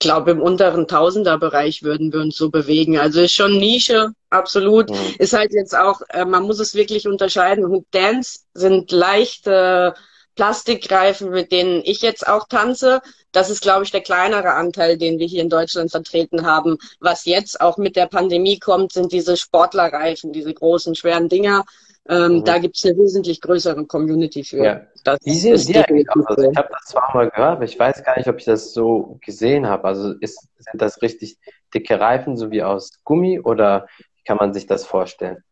Glaube, 0.05 0.31
im 0.31 0.41
unteren 0.41 0.87
Tausenderbereich 0.87 1.81
würden 1.81 2.13
wir 2.13 2.21
uns 2.21 2.37
so 2.37 2.51
bewegen. 2.51 2.99
Also 2.99 3.21
ist 3.21 3.33
schon 3.33 3.57
Nische, 3.57 4.11
absolut. 4.29 4.91
Mhm. 4.91 5.15
Ist 5.17 5.33
halt 5.33 5.51
jetzt 5.51 5.75
auch, 5.75 6.01
äh, 6.09 6.25
man 6.25 6.43
muss 6.43 6.59
es 6.59 6.75
wirklich 6.75 7.07
unterscheiden. 7.07 7.67
Hoop 7.67 7.85
Dance 7.89 8.41
sind 8.53 8.91
leichte 8.91 9.95
Plastikreifen, 10.35 11.31
mit 11.31 11.51
denen 11.51 11.81
ich 11.83 12.01
jetzt 12.01 12.27
auch 12.27 12.47
tanze. 12.47 13.01
Das 13.31 13.49
ist, 13.49 13.63
glaube 13.63 13.83
ich, 13.83 13.91
der 13.91 14.01
kleinere 14.01 14.51
Anteil, 14.51 14.97
den 14.97 15.17
wir 15.17 15.25
hier 15.25 15.41
in 15.41 15.49
Deutschland 15.49 15.89
vertreten 15.89 16.45
haben. 16.45 16.77
Was 16.99 17.25
jetzt 17.25 17.59
auch 17.59 17.77
mit 17.77 17.95
der 17.95 18.05
Pandemie 18.05 18.59
kommt, 18.59 18.93
sind 18.93 19.11
diese 19.11 19.37
Sportlerreifen, 19.37 20.33
diese 20.33 20.53
großen, 20.53 20.93
schweren 20.93 21.29
Dinger. 21.29 21.65
Ähm, 22.07 22.37
mhm. 22.37 22.43
Da 22.43 22.59
gibt 22.59 22.77
es 22.77 22.85
eine 22.85 22.97
wesentlich 22.97 23.41
größere 23.41 23.85
Community 23.85 24.43
für. 24.43 24.63
Ja. 24.63 24.81
Das 25.03 25.17
Wie 25.23 25.33
sehen 25.33 25.57
Sie 25.57 25.75
eigentlich 25.75 26.07
aus? 26.09 26.25
Also 26.27 26.51
ich 26.51 26.57
habe 26.57 26.69
das 26.71 26.91
zwar 26.91 27.15
mal 27.15 27.29
gehört, 27.29 27.51
aber 27.53 27.63
ich 27.63 27.79
weiß 27.79 28.03
gar 28.03 28.17
nicht, 28.17 28.27
ob 28.27 28.37
ich 28.37 28.45
das 28.45 28.73
so 28.73 29.17
gesehen 29.25 29.67
habe. 29.67 29.85
Also 29.85 30.13
ist, 30.19 30.47
sind 30.57 30.81
das 30.81 31.01
richtig 31.01 31.37
dicke 31.73 31.99
Reifen, 31.99 32.37
so 32.37 32.51
wie 32.51 32.61
aus 32.61 32.91
Gummi, 33.03 33.39
oder 33.39 33.87
kann 34.23 34.37
man 34.37 34.53
sich 34.53 34.67
das 34.67 34.85
vorstellen? 34.85 35.43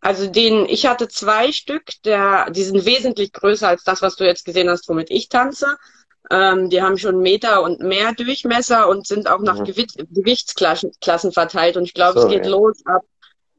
Also 0.00 0.30
den, 0.30 0.66
ich 0.66 0.86
hatte 0.86 1.08
zwei 1.08 1.52
Stück, 1.52 1.84
der, 2.04 2.50
die 2.50 2.62
sind 2.62 2.86
wesentlich 2.86 3.32
größer 3.32 3.68
als 3.68 3.84
das, 3.84 4.00
was 4.00 4.16
du 4.16 4.24
jetzt 4.24 4.44
gesehen 4.44 4.70
hast, 4.70 4.88
womit 4.88 5.10
ich 5.10 5.28
tanze. 5.28 5.76
Ähm, 6.30 6.70
die 6.70 6.80
haben 6.82 6.96
schon 6.96 7.20
Meter 7.20 7.62
und 7.62 7.80
mehr 7.80 8.12
Durchmesser 8.12 8.88
und 8.88 9.06
sind 9.06 9.28
auch 9.28 9.40
nach 9.40 9.58
mhm. 9.58 9.64
Gewichtsklassen 9.64 11.32
verteilt. 11.32 11.76
Und 11.76 11.84
ich 11.84 11.94
glaube, 11.94 12.20
so, 12.20 12.26
es 12.26 12.32
geht 12.32 12.46
ja. 12.46 12.50
los 12.50 12.80
ab 12.86 13.02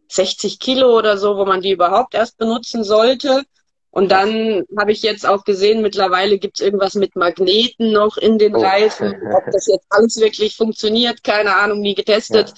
60 0.10 0.60
Kilo 0.60 0.98
oder 0.98 1.18
so, 1.18 1.38
wo 1.38 1.46
man 1.46 1.62
die 1.62 1.72
überhaupt 1.72 2.14
erst 2.16 2.38
benutzen 2.38 2.84
sollte. 2.84 3.44
Und 3.92 4.12
dann 4.12 4.66
habe 4.78 4.92
ich 4.92 5.02
jetzt 5.02 5.26
auch 5.26 5.44
gesehen, 5.44 5.82
mittlerweile 5.82 6.38
gibt 6.38 6.60
es 6.60 6.66
irgendwas 6.66 6.94
mit 6.94 7.16
Magneten 7.16 7.92
noch 7.92 8.18
in 8.18 8.38
den 8.38 8.56
oh. 8.56 8.62
Reifen. 8.62 9.16
Ob 9.34 9.46
das 9.52 9.68
jetzt 9.68 9.88
alles 9.90 10.20
wirklich 10.20 10.56
funktioniert, 10.56 11.24
keine 11.24 11.56
Ahnung, 11.56 11.82
nie 11.82 11.96
getestet. 11.96 12.54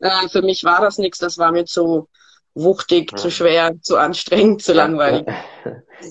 Ja. 0.00 0.24
Äh, 0.24 0.28
für 0.28 0.42
mich 0.42 0.64
war 0.64 0.80
das 0.80 0.98
nichts, 0.98 1.18
das 1.18 1.38
war 1.38 1.52
mir 1.52 1.66
zu 1.66 2.08
wuchtig, 2.54 3.12
ja. 3.12 3.16
zu 3.16 3.30
schwer, 3.30 3.72
zu 3.80 3.96
anstrengend, 3.96 4.62
zu 4.62 4.72
langweilig. 4.72 5.26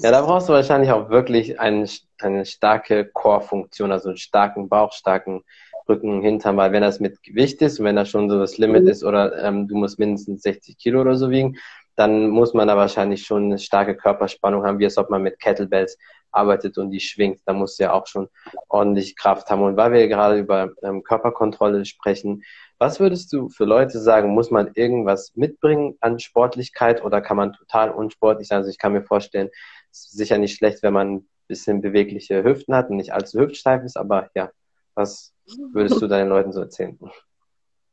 Ja, 0.01 0.11
da 0.11 0.21
brauchst 0.21 0.47
du 0.47 0.53
wahrscheinlich 0.53 0.91
auch 0.91 1.09
wirklich 1.09 1.59
eine, 1.59 1.87
eine 2.19 2.45
starke 2.45 3.05
Core-Funktion, 3.05 3.91
also 3.91 4.09
einen 4.09 4.17
starken 4.17 4.69
Bauch, 4.69 4.93
starken 4.93 5.43
Rücken, 5.87 6.21
Hintern, 6.21 6.57
weil 6.57 6.71
wenn 6.71 6.81
das 6.81 6.99
mit 6.99 7.23
Gewicht 7.23 7.61
ist 7.61 7.79
und 7.79 7.85
wenn 7.85 7.95
das 7.95 8.09
schon 8.09 8.29
so 8.29 8.39
das 8.39 8.57
Limit 8.57 8.83
mhm. 8.83 8.89
ist 8.89 9.03
oder 9.03 9.43
ähm, 9.43 9.67
du 9.67 9.75
musst 9.75 9.99
mindestens 9.99 10.41
60 10.43 10.77
Kilo 10.77 11.01
oder 11.01 11.15
so 11.15 11.29
wiegen, 11.29 11.57
dann 11.95 12.29
muss 12.29 12.53
man 12.53 12.67
da 12.67 12.77
wahrscheinlich 12.77 13.25
schon 13.25 13.45
eine 13.45 13.59
starke 13.59 13.95
Körperspannung 13.95 14.65
haben, 14.65 14.79
wie 14.79 14.85
es 14.85 14.97
ob 14.97 15.09
man 15.09 15.21
mit 15.21 15.39
Kettlebells 15.39 15.97
arbeitet 16.31 16.77
und 16.77 16.91
die 16.91 16.99
schwingt. 16.99 17.41
Da 17.45 17.53
muss 17.53 17.77
ja 17.77 17.91
auch 17.91 18.07
schon 18.07 18.29
ordentlich 18.69 19.15
Kraft 19.15 19.49
haben. 19.49 19.61
Und 19.61 19.77
weil 19.77 19.91
wir 19.91 20.07
gerade 20.07 20.39
über 20.39 20.71
ähm, 20.81 21.03
Körperkontrolle 21.03 21.85
sprechen, 21.85 22.43
was 22.79 22.99
würdest 22.99 23.31
du 23.33 23.49
für 23.49 23.65
Leute 23.65 23.99
sagen, 23.99 24.33
muss 24.33 24.49
man 24.49 24.71
irgendwas 24.73 25.33
mitbringen 25.35 25.97
an 25.99 26.19
Sportlichkeit 26.19 27.03
oder 27.03 27.21
kann 27.21 27.37
man 27.37 27.53
total 27.53 27.91
unsportlich 27.91 28.47
sein? 28.47 28.59
Also 28.59 28.69
ich 28.69 28.79
kann 28.79 28.93
mir 28.93 29.03
vorstellen, 29.03 29.49
es 29.91 30.05
ist 30.05 30.17
sicher 30.17 30.37
nicht 30.37 30.55
schlecht, 30.55 30.81
wenn 30.81 30.93
man 30.93 31.15
ein 31.15 31.29
bisschen 31.47 31.81
bewegliche 31.81 32.43
Hüften 32.43 32.73
hat 32.73 32.89
und 32.89 32.97
nicht 32.97 33.13
allzu 33.13 33.39
hüftsteif 33.39 33.83
ist, 33.83 33.97
aber 33.97 34.29
ja, 34.33 34.49
was 34.95 35.33
würdest 35.73 36.01
du 36.01 36.07
deinen 36.07 36.29
Leuten 36.29 36.51
so 36.51 36.61
erzählen? 36.61 36.97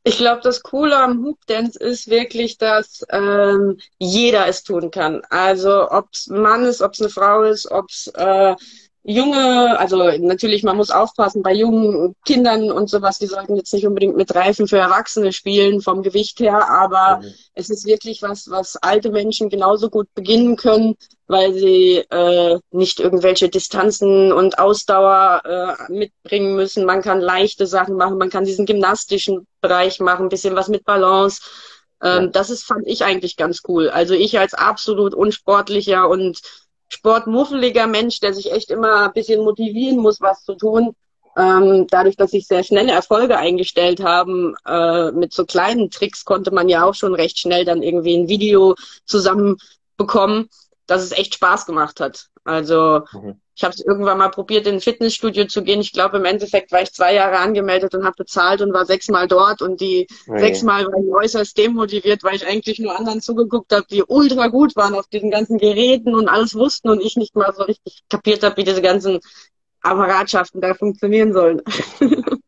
Ich 0.05 0.17
glaube, 0.17 0.41
das 0.43 0.63
Coole 0.63 0.97
am 0.97 1.23
Hoop 1.25 1.39
Dance 1.47 1.79
ist 1.79 2.09
wirklich, 2.09 2.57
dass 2.57 3.05
ähm, 3.11 3.79
jeder 3.99 4.47
es 4.47 4.63
tun 4.63 4.91
kann. 4.91 5.23
Also 5.29 5.91
ob 5.91 6.09
es 6.13 6.29
Mann 6.29 6.65
ist, 6.65 6.81
ob 6.81 6.95
es 6.95 7.01
eine 7.01 7.11
Frau 7.11 7.43
ist, 7.43 7.71
ob 7.71 7.91
es 7.91 8.07
äh, 8.15 8.55
junge, 9.09 9.79
also 9.79 10.11
natürlich, 10.19 10.63
man 10.63 10.77
muss 10.77 10.91
aufpassen 10.91 11.43
bei 11.43 11.55
jungen 11.55 12.15
Kindern 12.27 12.71
und 12.71 12.91
sowas, 12.91 13.19
die 13.19 13.27
sollten 13.27 13.57
jetzt 13.57 13.73
nicht 13.73 13.87
unbedingt 13.87 14.17
mit 14.17 14.35
Reifen 14.35 14.69
für 14.69 14.77
Erwachsene 14.77 15.33
spielen 15.33 15.81
vom 15.81 16.03
Gewicht 16.03 16.41
her, 16.41 16.69
aber 16.69 17.23
mhm. 17.23 17.33
es 17.55 17.71
ist 17.71 17.87
wirklich 17.87 18.21
was, 18.21 18.51
was 18.51 18.77
alte 18.77 19.11
Menschen 19.11 19.49
genauso 19.49 19.89
gut 19.89 20.09
beginnen 20.15 20.57
können, 20.57 20.95
weil 21.27 21.55
sie 21.55 22.05
äh, 22.11 22.59
nicht 22.71 23.01
irgendwelche 23.01 23.49
Distanzen 23.49 24.31
und 24.31 24.59
Ausdauer 24.59 25.43
äh, 25.89 25.93
mitbringen 25.93 26.55
müssen. 26.55 26.85
Man 26.85 27.01
kann 27.01 27.23
leichte 27.23 27.67
Sachen 27.67 27.97
machen, 27.97 28.19
man 28.19 28.29
kann 28.29 28.45
diesen 28.45 28.67
gymnastischen 28.67 29.47
Bereich 29.63 30.01
machen, 30.01 30.27
ein 30.27 30.31
bisschen 30.31 30.55
was 30.55 30.69
mit 30.69 30.85
Balance. 30.85 31.41
Ähm, 32.03 32.25
ja. 32.25 32.27
Das 32.27 32.51
ist, 32.51 32.65
fand 32.65 32.87
ich 32.87 33.05
eigentlich 33.05 33.39
ganz 33.39 33.63
cool. 33.69 33.89
Also 33.89 34.13
ich 34.13 34.39
als 34.39 34.53
absolut 34.53 35.15
unsportlicher 35.15 36.09
und 36.11 36.41
sportmuffeliger 36.89 37.87
Mensch, 37.87 38.21
der 38.21 38.35
sich 38.35 38.53
echt 38.53 38.71
immer 38.71 39.07
ein 39.07 39.13
bisschen 39.13 39.45
motivieren 39.45 39.99
muss, 39.99 40.21
was 40.21 40.45
zu 40.45 40.55
tun. 40.55 40.95
Ähm, 41.37 41.87
dadurch, 41.89 42.17
dass 42.17 42.33
sich 42.33 42.49
sehr 42.49 42.65
schnelle 42.65 42.93
Erfolge 42.93 43.39
eingestellt 43.39 44.03
haben, 44.03 44.57
äh, 44.67 45.13
mit 45.13 45.33
so 45.33 45.45
kleinen 45.45 45.91
Tricks 45.91 46.25
konnte 46.25 46.51
man 46.51 46.69
ja 46.69 46.85
auch 46.85 46.95
schon 46.95 47.15
recht 47.15 47.39
schnell 47.39 47.65
dann 47.65 47.83
irgendwie 47.83 48.17
ein 48.17 48.29
Video 48.29 48.75
zusammenbekommen, 49.05 50.49
dass 50.89 51.03
es 51.03 51.13
echt 51.13 51.35
Spaß 51.35 51.67
gemacht 51.67 52.01
hat. 52.01 52.27
Also 52.45 53.03
mhm. 53.13 53.41
Ich 53.59 53.65
habe 53.65 53.75
es 53.75 53.85
irgendwann 53.85 54.19
mal 54.19 54.29
probiert, 54.29 54.69
in 54.69 54.75
ein 54.75 54.81
Fitnessstudio 54.81 55.47
zu 55.47 55.65
gehen. 55.65 55.81
Ich 55.81 55.93
glaube, 55.93 56.19
im 56.19 56.25
Endeffekt 56.25 56.71
war 56.71 56.81
ich 56.81 56.93
zwei 56.93 57.13
Jahre 57.13 57.39
angemeldet 57.39 57.93
und 57.93 58.05
habe 58.05 58.15
bezahlt 58.19 58.63
und 58.63 58.73
war 58.73 58.87
sechsmal 58.87 59.27
dort. 59.27 59.63
Und 59.63 59.81
die 59.81 60.07
okay. 60.29 60.39
sechsmal 60.39 60.87
war 60.87 61.01
ich 61.01 61.25
äußerst 61.25 61.59
demotiviert, 61.59 62.23
weil 62.23 62.37
ich 62.37 62.47
eigentlich 62.47 62.79
nur 62.79 62.97
anderen 62.97 63.21
zugeguckt 63.21 63.73
habe, 63.73 63.85
die 63.91 64.05
ultra 64.05 64.47
gut 64.47 64.77
waren 64.77 64.95
auf 64.95 65.09
diesen 65.09 65.33
ganzen 65.33 65.59
Geräten 65.59 66.15
und 66.15 66.29
alles 66.29 66.55
wussten 66.55 66.89
und 66.89 67.01
ich 67.01 67.17
nicht 67.17 67.35
mal 67.35 67.53
so 67.53 67.65
richtig 67.65 68.05
kapiert 68.09 68.45
habe, 68.45 68.59
wie 68.59 68.65
diese 68.65 68.81
ganzen 68.81 69.19
Apparatschaften 69.81 70.61
da 70.61 70.75
funktionieren 70.75 71.33
sollen. 71.33 71.61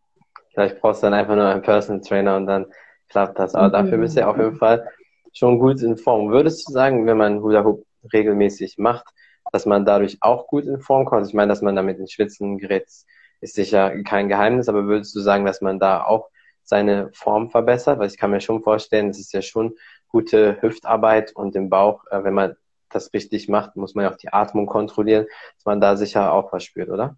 Vielleicht 0.54 0.80
brauchst 0.80 1.02
du 1.02 1.08
dann 1.08 1.14
einfach 1.14 1.34
nur 1.34 1.46
einen 1.46 1.62
Personal 1.62 2.02
Trainer 2.02 2.36
und 2.36 2.46
dann 2.46 2.66
klappt 3.08 3.36
das. 3.36 3.56
Aber 3.56 3.70
dafür 3.70 3.98
bist 3.98 4.14
du 4.14 4.20
ja 4.20 4.30
auf 4.30 4.36
jeden 4.36 4.54
Fall 4.54 4.88
schon 5.32 5.58
gut 5.58 5.82
in 5.82 5.96
Form. 5.96 6.30
Würdest 6.30 6.68
du 6.68 6.72
sagen, 6.72 7.04
wenn 7.06 7.16
man 7.16 7.40
Hula 7.42 7.64
Hoop 7.64 7.84
regelmäßig 8.12 8.78
macht, 8.78 9.06
dass 9.52 9.66
man 9.66 9.84
dadurch 9.84 10.18
auch 10.20 10.46
gut 10.46 10.64
in 10.64 10.80
Form 10.80 11.04
kommt. 11.04 11.26
Ich 11.26 11.34
meine, 11.34 11.48
dass 11.48 11.62
man 11.62 11.76
damit 11.76 11.98
ins 11.98 12.12
Schwitzen 12.12 12.58
gerät, 12.58 12.86
ist 13.40 13.54
sicher 13.54 14.02
kein 14.02 14.28
Geheimnis, 14.28 14.68
aber 14.68 14.84
würdest 14.86 15.14
du 15.14 15.20
sagen, 15.20 15.44
dass 15.44 15.60
man 15.60 15.78
da 15.78 16.04
auch 16.04 16.28
seine 16.62 17.10
Form 17.12 17.50
verbessert? 17.50 17.98
Weil 17.98 18.08
ich 18.08 18.18
kann 18.18 18.30
mir 18.30 18.40
schon 18.40 18.62
vorstellen, 18.62 19.08
es 19.08 19.18
ist 19.18 19.32
ja 19.32 19.42
schon 19.42 19.74
gute 20.08 20.60
Hüftarbeit 20.60 21.34
und 21.34 21.56
im 21.56 21.70
Bauch, 21.70 22.04
äh, 22.10 22.22
wenn 22.24 22.34
man 22.34 22.56
das 22.90 23.12
richtig 23.14 23.48
macht, 23.48 23.76
muss 23.76 23.94
man 23.94 24.04
ja 24.04 24.12
auch 24.12 24.16
die 24.16 24.32
Atmung 24.32 24.66
kontrollieren, 24.66 25.26
dass 25.56 25.64
man 25.64 25.80
da 25.80 25.96
sicher 25.96 26.32
auch 26.32 26.52
was 26.52 26.64
spürt, 26.64 26.90
oder? 26.90 27.16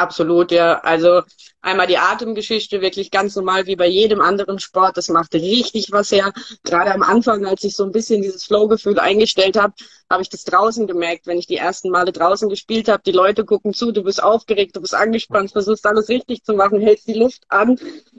Absolut, 0.00 0.50
ja. 0.50 0.80
Also 0.80 1.20
einmal 1.60 1.86
die 1.86 1.98
Atemgeschichte, 1.98 2.80
wirklich 2.80 3.10
ganz 3.10 3.36
normal 3.36 3.66
wie 3.66 3.76
bei 3.76 3.86
jedem 3.86 4.22
anderen 4.22 4.58
Sport. 4.58 4.96
Das 4.96 5.10
macht 5.10 5.34
richtig 5.34 5.92
was 5.92 6.10
her. 6.10 6.32
Gerade 6.64 6.94
am 6.94 7.02
Anfang, 7.02 7.44
als 7.44 7.64
ich 7.64 7.76
so 7.76 7.84
ein 7.84 7.92
bisschen 7.92 8.22
dieses 8.22 8.44
Flow-Gefühl 8.44 8.98
eingestellt 8.98 9.58
habe, 9.58 9.74
habe 10.08 10.22
ich 10.22 10.30
das 10.30 10.44
draußen 10.44 10.86
gemerkt, 10.86 11.26
wenn 11.26 11.36
ich 11.36 11.46
die 11.46 11.58
ersten 11.58 11.90
Male 11.90 12.12
draußen 12.12 12.48
gespielt 12.48 12.88
habe. 12.88 13.02
Die 13.04 13.12
Leute 13.12 13.44
gucken 13.44 13.74
zu, 13.74 13.92
du 13.92 14.02
bist 14.02 14.22
aufgeregt, 14.22 14.74
du 14.74 14.80
bist 14.80 14.94
angespannt, 14.94 15.52
versuchst 15.52 15.86
alles 15.86 16.08
richtig 16.08 16.44
zu 16.44 16.54
machen, 16.54 16.80
hältst 16.80 17.06
die 17.06 17.12
Luft 17.12 17.42
an, 17.48 17.78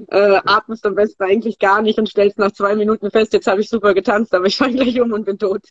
äh, 0.09 0.39
atmest 0.45 0.85
am 0.85 0.93
besten 0.93 1.23
eigentlich 1.23 1.57
gar 1.57 1.81
nicht 1.81 1.97
und 1.97 2.09
stellst 2.09 2.37
nach 2.37 2.51
zwei 2.51 2.75
Minuten 2.75 3.09
fest, 3.09 3.33
jetzt 3.33 3.47
habe 3.47 3.61
ich 3.61 3.69
super 3.69 3.95
getanzt, 3.95 4.35
aber 4.35 4.45
ich 4.45 4.57
fall 4.57 4.71
gleich 4.71 5.01
um 5.01 5.13
und 5.13 5.25
bin 5.25 5.39
tot. 5.39 5.63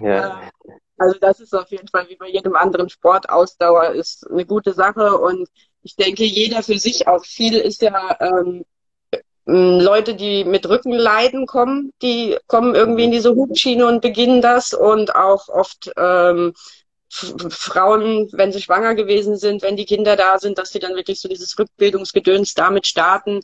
Ja. 0.00 0.40
Äh, 0.40 0.72
also 0.98 1.16
das 1.20 1.40
ist 1.40 1.54
auf 1.54 1.70
jeden 1.70 1.88
Fall 1.88 2.08
wie 2.08 2.16
bei 2.16 2.28
jedem 2.28 2.56
anderen 2.56 2.88
Sport. 2.88 3.30
Ausdauer 3.30 3.92
ist 3.92 4.28
eine 4.30 4.44
gute 4.44 4.72
Sache 4.72 5.18
und 5.18 5.48
ich 5.82 5.96
denke, 5.96 6.24
jeder 6.24 6.62
für 6.62 6.78
sich 6.78 7.06
auch 7.06 7.24
viel 7.24 7.54
ist 7.54 7.82
ja 7.82 8.16
ähm, 8.20 8.64
Leute, 9.46 10.14
die 10.14 10.44
mit 10.44 10.68
Rückenleiden 10.68 11.46
kommen, 11.46 11.92
die 12.02 12.36
kommen 12.48 12.74
irgendwie 12.74 13.04
in 13.04 13.12
diese 13.12 13.34
Hubschiene 13.34 13.86
und 13.86 14.02
beginnen 14.02 14.42
das 14.42 14.74
und 14.74 15.14
auch 15.14 15.48
oft 15.48 15.90
ähm, 15.96 16.52
Frauen, 17.10 18.28
wenn 18.32 18.52
sie 18.52 18.60
schwanger 18.60 18.94
gewesen 18.94 19.38
sind, 19.38 19.62
wenn 19.62 19.76
die 19.76 19.86
Kinder 19.86 20.16
da 20.16 20.38
sind, 20.38 20.58
dass 20.58 20.70
sie 20.70 20.78
dann 20.80 20.96
wirklich 20.96 21.20
so 21.20 21.28
dieses 21.28 21.58
Rückbildungsgedöns 21.58 22.52
damit 22.52 22.86
starten. 22.86 23.40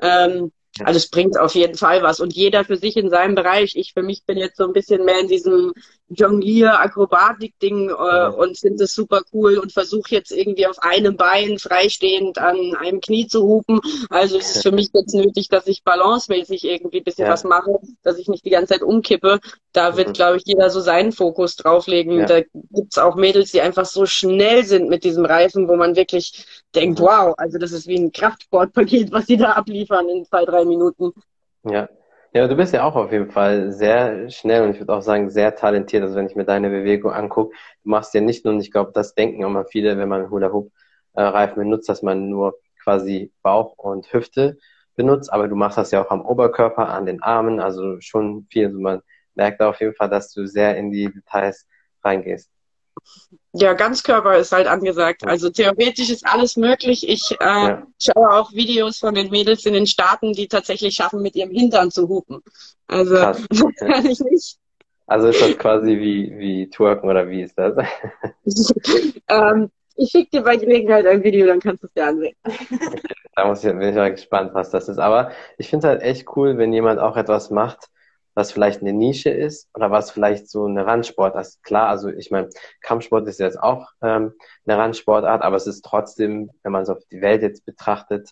Ähm, 0.00 0.52
also 0.80 0.98
es 0.98 1.08
bringt 1.08 1.38
auf 1.38 1.54
jeden 1.54 1.76
Fall 1.76 2.02
was 2.02 2.20
und 2.20 2.34
jeder 2.34 2.64
für 2.64 2.76
sich 2.76 2.96
in 2.96 3.08
seinem 3.08 3.34
Bereich. 3.34 3.74
Ich 3.76 3.94
für 3.94 4.02
mich 4.02 4.24
bin 4.24 4.36
jetzt 4.36 4.58
so 4.58 4.64
ein 4.64 4.74
bisschen 4.74 5.04
mehr 5.04 5.20
in 5.20 5.28
diesem 5.28 5.72
Jonglier-Akrobatik-Ding 6.08 7.90
äh, 7.90 8.28
und 8.28 8.58
finde 8.58 8.84
es 8.84 8.94
super 8.94 9.22
cool 9.32 9.58
und 9.58 9.72
versuche 9.72 10.10
jetzt 10.10 10.30
irgendwie 10.30 10.66
auf 10.66 10.78
einem 10.80 11.16
Bein 11.16 11.58
freistehend 11.58 12.38
an 12.38 12.76
einem 12.76 13.00
Knie 13.00 13.26
zu 13.26 13.42
hupen. 13.42 13.80
Also 14.08 14.38
es 14.38 14.56
ist 14.56 14.62
für 14.62 14.72
mich 14.72 14.90
jetzt 14.92 15.14
nötig, 15.14 15.48
dass 15.48 15.66
ich 15.66 15.82
balancemäßig 15.82 16.64
irgendwie 16.64 16.98
ein 16.98 17.04
bisschen 17.04 17.26
ja. 17.26 17.32
was 17.32 17.44
mache, 17.44 17.78
dass 18.02 18.18
ich 18.18 18.28
nicht 18.28 18.44
die 18.44 18.50
ganze 18.50 18.74
Zeit 18.74 18.82
umkippe. 18.82 19.40
Da 19.72 19.96
wird, 19.96 20.08
mhm. 20.08 20.12
glaube 20.12 20.36
ich, 20.36 20.44
jeder 20.46 20.70
so 20.70 20.80
seinen 20.80 21.12
Fokus 21.12 21.56
drauflegen. 21.56 22.20
Ja. 22.20 22.26
Da 22.26 22.40
gibt's 22.70 22.98
auch 22.98 23.16
Mädels, 23.16 23.50
die 23.50 23.60
einfach 23.60 23.84
so 23.84 24.06
schnell 24.06 24.64
sind 24.64 24.88
mit 24.88 25.02
diesem 25.02 25.24
Reifen, 25.24 25.68
wo 25.68 25.76
man 25.76 25.96
wirklich 25.96 26.46
denkt, 26.74 27.00
mhm. 27.00 27.04
wow, 27.04 27.34
also 27.36 27.58
das 27.58 27.72
ist 27.72 27.88
wie 27.88 27.98
ein 27.98 28.12
Kraftsportpaket, 28.12 29.10
was 29.10 29.26
sie 29.26 29.36
da 29.36 29.52
abliefern 29.52 30.08
in 30.08 30.24
zwei, 30.24 30.44
drei 30.44 30.64
Minuten. 30.64 31.12
Ja. 31.64 31.88
Ja, 32.36 32.46
du 32.48 32.54
bist 32.54 32.74
ja 32.74 32.84
auch 32.84 32.96
auf 32.96 33.12
jeden 33.12 33.30
Fall 33.30 33.72
sehr 33.72 34.28
schnell 34.28 34.62
und 34.62 34.72
ich 34.72 34.78
würde 34.78 34.92
auch 34.94 35.00
sagen 35.00 35.30
sehr 35.30 35.56
talentiert. 35.56 36.02
Also 36.02 36.16
wenn 36.16 36.26
ich 36.26 36.36
mir 36.36 36.44
deine 36.44 36.68
Bewegung 36.68 37.10
angucke, 37.10 37.56
du 37.82 37.88
machst 37.88 38.12
ja 38.12 38.20
nicht 38.20 38.44
nur, 38.44 38.52
und 38.52 38.60
ich 38.60 38.70
glaube, 38.70 38.92
das 38.92 39.14
denken 39.14 39.42
immer 39.42 39.64
viele, 39.64 39.96
wenn 39.96 40.10
man 40.10 40.28
Hula 40.28 40.52
Hoop 40.52 40.70
äh, 41.14 41.22
Reifen 41.22 41.56
benutzt, 41.62 41.88
dass 41.88 42.02
man 42.02 42.28
nur 42.28 42.58
quasi 42.82 43.32
Bauch 43.42 43.78
und 43.78 44.12
Hüfte 44.12 44.58
benutzt, 44.96 45.32
aber 45.32 45.48
du 45.48 45.56
machst 45.56 45.78
das 45.78 45.92
ja 45.92 46.04
auch 46.04 46.10
am 46.10 46.20
Oberkörper, 46.26 46.90
an 46.90 47.06
den 47.06 47.22
Armen, 47.22 47.58
also 47.58 48.00
schon 48.00 48.46
viel. 48.50 48.66
Also 48.66 48.80
man 48.80 49.00
merkt 49.34 49.62
auf 49.62 49.80
jeden 49.80 49.94
Fall, 49.94 50.10
dass 50.10 50.30
du 50.34 50.46
sehr 50.46 50.76
in 50.76 50.90
die 50.90 51.10
Details 51.10 51.66
reingehst. 52.04 52.50
Ja, 53.52 53.72
Ganzkörper 53.72 54.36
ist 54.36 54.52
halt 54.52 54.66
angesagt. 54.66 55.26
Also 55.26 55.50
theoretisch 55.50 56.10
ist 56.10 56.26
alles 56.26 56.56
möglich. 56.56 57.08
Ich 57.08 57.32
äh, 57.40 57.44
ja. 57.44 57.86
schaue 58.00 58.30
auch 58.30 58.52
Videos 58.52 58.98
von 58.98 59.14
den 59.14 59.30
Mädels 59.30 59.64
in 59.64 59.72
den 59.72 59.86
Staaten, 59.86 60.32
die 60.32 60.46
tatsächlich 60.46 60.94
schaffen, 60.94 61.22
mit 61.22 61.36
ihrem 61.36 61.50
Hintern 61.50 61.90
zu 61.90 62.08
hupen. 62.08 62.42
Also 62.86 63.14
Krass. 63.14 63.46
kann 63.78 64.06
ich 64.06 64.20
nicht. 64.20 64.58
Also 65.06 65.28
ist 65.28 65.40
das 65.40 65.56
quasi 65.56 65.98
wie, 65.98 66.36
wie 66.38 66.68
Twerken 66.68 67.08
oder 67.08 67.28
wie 67.28 67.42
ist 67.42 67.56
das? 67.56 67.76
ähm, 69.28 69.70
ich 69.94 70.10
schicke 70.10 70.30
dir 70.30 70.42
bei 70.42 70.56
Gelegenheit 70.56 71.06
ein 71.06 71.22
Video, 71.22 71.46
dann 71.46 71.60
kannst 71.60 71.82
du 71.82 71.86
es 71.86 71.94
dir 71.94 72.06
ansehen. 72.06 72.36
da 73.34 73.46
muss 73.46 73.64
ich, 73.64 73.70
bin 73.70 73.82
ich 73.82 73.94
mal 73.94 74.10
gespannt, 74.10 74.52
was 74.52 74.70
das 74.70 74.88
ist. 74.88 74.98
Aber 74.98 75.30
ich 75.58 75.70
finde 75.70 75.86
es 75.86 75.90
halt 75.90 76.02
echt 76.02 76.36
cool, 76.36 76.58
wenn 76.58 76.72
jemand 76.72 76.98
auch 76.98 77.16
etwas 77.16 77.50
macht, 77.50 77.88
was 78.36 78.52
vielleicht 78.52 78.82
eine 78.82 78.92
Nische 78.92 79.30
ist 79.30 79.70
oder 79.74 79.90
was 79.90 80.10
vielleicht 80.10 80.48
so 80.50 80.66
eine 80.66 80.86
Randsport 80.86 81.34
ist. 81.36 81.64
Klar, 81.64 81.88
also 81.88 82.10
ich 82.10 82.30
meine, 82.30 82.50
Kampfsport 82.82 83.26
ist 83.26 83.40
jetzt 83.40 83.58
auch 83.58 83.88
ähm, 84.02 84.34
eine 84.66 84.78
Randsportart, 84.78 85.42
aber 85.42 85.56
es 85.56 85.66
ist 85.66 85.82
trotzdem, 85.82 86.50
wenn 86.62 86.70
man 86.70 86.82
es 86.82 86.90
auf 86.90 87.02
die 87.10 87.22
Welt 87.22 87.40
jetzt 87.40 87.64
betrachtet, 87.64 88.30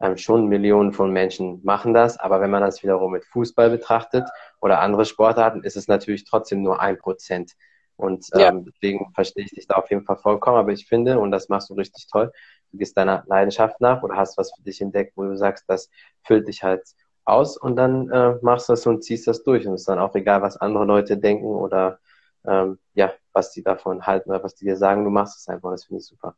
ähm, 0.00 0.16
schon 0.16 0.46
Millionen 0.46 0.92
von 0.92 1.12
Menschen 1.12 1.60
machen 1.64 1.92
das. 1.94 2.16
Aber 2.16 2.40
wenn 2.40 2.50
man 2.50 2.62
das 2.62 2.84
wiederum 2.84 3.10
mit 3.10 3.24
Fußball 3.24 3.70
betrachtet 3.70 4.24
oder 4.60 4.80
andere 4.80 5.04
Sportarten, 5.04 5.64
ist 5.64 5.76
es 5.76 5.88
natürlich 5.88 6.24
trotzdem 6.24 6.62
nur 6.62 6.80
ein 6.80 6.96
Prozent. 6.96 7.52
Und 7.96 8.28
ähm, 8.34 8.40
ja. 8.40 8.52
deswegen 8.52 9.12
verstehe 9.14 9.44
ich 9.44 9.50
dich 9.50 9.66
da 9.66 9.74
auf 9.74 9.90
jeden 9.90 10.04
Fall 10.04 10.16
vollkommen. 10.16 10.58
Aber 10.58 10.70
ich 10.70 10.86
finde, 10.86 11.18
und 11.18 11.32
das 11.32 11.48
machst 11.48 11.70
du 11.70 11.74
richtig 11.74 12.06
toll, 12.06 12.30
du 12.70 12.78
gehst 12.78 12.96
deiner 12.96 13.24
Leidenschaft 13.26 13.80
nach 13.80 14.04
oder 14.04 14.14
hast 14.14 14.38
was 14.38 14.52
für 14.54 14.62
dich 14.62 14.80
entdeckt, 14.80 15.16
wo 15.16 15.24
du 15.24 15.36
sagst, 15.36 15.64
das 15.66 15.90
füllt 16.22 16.46
dich 16.46 16.62
halt 16.62 16.84
aus 17.30 17.56
und 17.56 17.76
dann 17.76 18.10
äh, 18.10 18.34
machst 18.42 18.68
du 18.68 18.72
das 18.72 18.86
und 18.86 19.02
ziehst 19.02 19.26
das 19.26 19.42
durch. 19.42 19.66
Und 19.66 19.74
es 19.74 19.82
ist 19.82 19.88
dann 19.88 19.98
auch 19.98 20.14
egal, 20.14 20.42
was 20.42 20.56
andere 20.56 20.84
Leute 20.84 21.16
denken 21.16 21.46
oder 21.46 21.98
ähm, 22.46 22.78
ja, 22.94 23.12
was 23.32 23.52
die 23.52 23.62
davon 23.62 24.06
halten 24.06 24.30
oder 24.30 24.42
was 24.42 24.54
die 24.54 24.64
dir 24.64 24.76
sagen, 24.76 25.04
du 25.04 25.10
machst 25.10 25.38
es 25.38 25.48
einfach. 25.48 25.70
Das 25.70 25.84
finde 25.84 26.00
ich 26.00 26.06
super. 26.06 26.34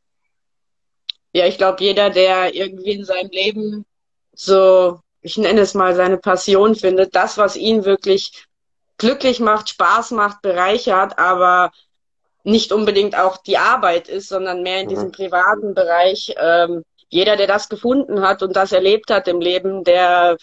Ja, 1.33 1.47
ich 1.47 1.57
glaube, 1.57 1.83
jeder, 1.83 2.11
der 2.11 2.55
irgendwie 2.55 2.93
in 2.93 3.05
seinem 3.05 3.31
Leben 3.31 3.87
so, 4.33 5.01
ich 5.23 5.39
nenne 5.39 5.61
es 5.61 5.75
mal, 5.75 5.95
seine 5.95 6.19
Passion 6.19 6.75
findet, 6.75 7.15
das, 7.15 7.39
was 7.39 7.57
ihn 7.57 7.85
wirklich 7.85 8.47
glücklich 8.99 9.41
macht, 9.41 9.71
Spaß 9.71 10.11
macht, 10.13 10.43
bereichert, 10.43 11.19
aber 11.19 11.73
nicht 12.45 12.73
unbedingt 12.73 13.19
auch 13.19 13.39
die 13.39 13.57
Arbeit 13.57 14.09
ist, 14.09 14.29
sondern 14.29 14.63
mehr 14.63 14.81
in 14.81 14.89
diesem 14.89 15.09
mhm. 15.09 15.13
privaten 15.13 15.75
Bereich. 15.75 16.35
Ähm, 16.39 16.85
jeder, 17.09 17.37
der 17.37 17.47
das 17.47 17.69
gefunden 17.69 18.23
hat 18.23 18.43
und 18.43 18.57
das 18.57 18.73
erlebt 18.73 19.11
hat 19.11 19.29
im 19.29 19.41
Leben, 19.41 19.85
der 19.85 20.37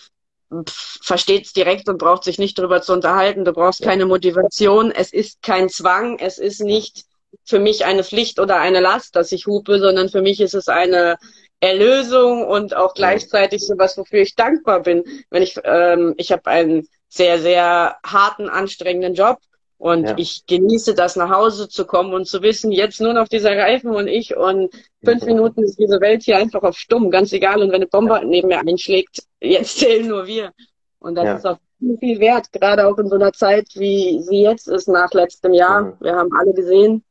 versteht 0.65 1.46
es 1.46 1.53
direkt 1.53 1.89
und 1.89 1.98
braucht 1.98 2.24
sich 2.24 2.39
nicht 2.39 2.58
darüber 2.58 2.82
zu 2.82 2.94
unterhalten. 2.94 3.46
Du 3.46 3.53
brauchst 3.53 3.82
keine 3.82 4.06
Motivation. 4.06 4.91
Es 4.91 5.13
ist 5.13 5.41
kein 5.41 5.70
Zwang. 5.70 6.18
Es 6.20 6.38
ist 6.38 6.62
nicht 6.62 7.06
für 7.46 7.60
mich 7.60 7.86
eine 7.86 8.03
Pflicht 8.03 8.39
oder 8.39 8.60
eine 8.60 8.79
Last, 8.79 9.15
dass 9.15 9.32
ich 9.32 9.46
hupe, 9.46 9.79
sondern 9.79 10.10
für 10.10 10.22
mich 10.22 10.41
ist 10.41 10.56
es 10.56 10.68
eine 10.68 11.18
Erlösung 11.60 12.46
und 12.46 12.75
auch 12.75 12.94
gleichzeitig 12.94 13.65
sowas, 13.65 13.98
wofür 13.98 14.22
ich 14.22 14.36
dankbar 14.36 14.82
bin. 14.82 15.03
Wenn 15.29 15.44
ich, 15.44 15.60
ähm, 15.63 16.15
ich 16.18 16.32
habe 16.32 16.48
einen 16.48 16.88
sehr, 17.10 17.39
sehr 17.39 17.98
harten, 18.06 18.50
anstrengenden 18.50 19.13
Job 19.13 19.39
und 19.79 20.03
ja. 20.03 20.13
ich 20.17 20.45
genieße 20.45 20.93
das, 20.93 21.15
nach 21.15 21.29
Hause 21.29 21.69
zu 21.69 21.86
kommen 21.86 22.13
und 22.13 22.25
zu 22.25 22.41
wissen, 22.41 22.69
jetzt 22.69 23.00
nur 23.00 23.13
noch 23.13 23.29
dieser 23.29 23.57
Reifen 23.57 23.95
und 23.95 24.07
ich 24.09 24.36
und 24.36 24.69
fünf 25.01 25.24
Minuten 25.24 25.63
ist 25.63 25.79
diese 25.79 26.01
Welt 26.01 26.21
hier 26.21 26.38
einfach 26.38 26.63
auf 26.63 26.77
stumm, 26.77 27.09
ganz 27.09 27.31
egal. 27.31 27.62
Und 27.62 27.69
wenn 27.69 27.75
eine 27.75 27.88
Bombe 27.88 28.21
neben 28.25 28.50
mir 28.50 28.59
einschlägt, 28.59 29.24
jetzt 29.39 29.79
zählen 29.79 30.05
nur 30.05 30.27
wir. 30.27 30.51
Und 31.00 31.15
das 31.15 31.25
ja. 31.25 31.36
ist 31.36 31.48
auch 31.48 31.57
viel, 31.79 31.98
viel 31.98 32.19
wert, 32.19 32.51
gerade 32.51 32.85
auch 32.87 32.98
in 32.98 33.07
so 33.07 33.15
einer 33.15 33.31
Zeit, 33.31 33.70
wie 33.75 34.22
sie 34.22 34.42
jetzt 34.42 34.68
ist 34.68 34.89
nach 34.89 35.13
letztem 35.13 35.53
Jahr. 35.53 35.83
Mhm. 35.83 35.94
Wir 36.01 36.13
haben 36.13 36.29
alle 36.37 36.53
gesehen, 36.53 37.05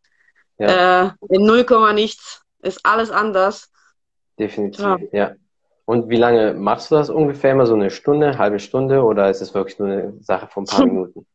ja. 0.59 1.07
äh, 1.07 1.11
in 1.31 1.47
0, 1.47 1.65
nichts 1.95 2.43
ist 2.61 2.85
alles 2.85 3.11
anders. 3.11 3.71
Definitiv, 4.39 4.85
ja. 4.85 4.99
ja. 5.13 5.33
Und 5.87 6.11
wie 6.11 6.17
lange 6.17 6.53
machst 6.53 6.91
du 6.91 6.97
das 6.97 7.09
ungefähr? 7.09 7.53
Immer 7.53 7.65
so 7.65 7.73
eine 7.73 7.89
Stunde, 7.89 8.37
halbe 8.37 8.59
Stunde 8.59 9.03
oder 9.03 9.31
ist 9.31 9.41
es 9.41 9.55
wirklich 9.55 9.79
nur 9.79 9.89
eine 9.89 10.13
Sache 10.21 10.49
von 10.49 10.65
ein 10.65 10.67
paar 10.67 10.85
Minuten? 10.87 11.27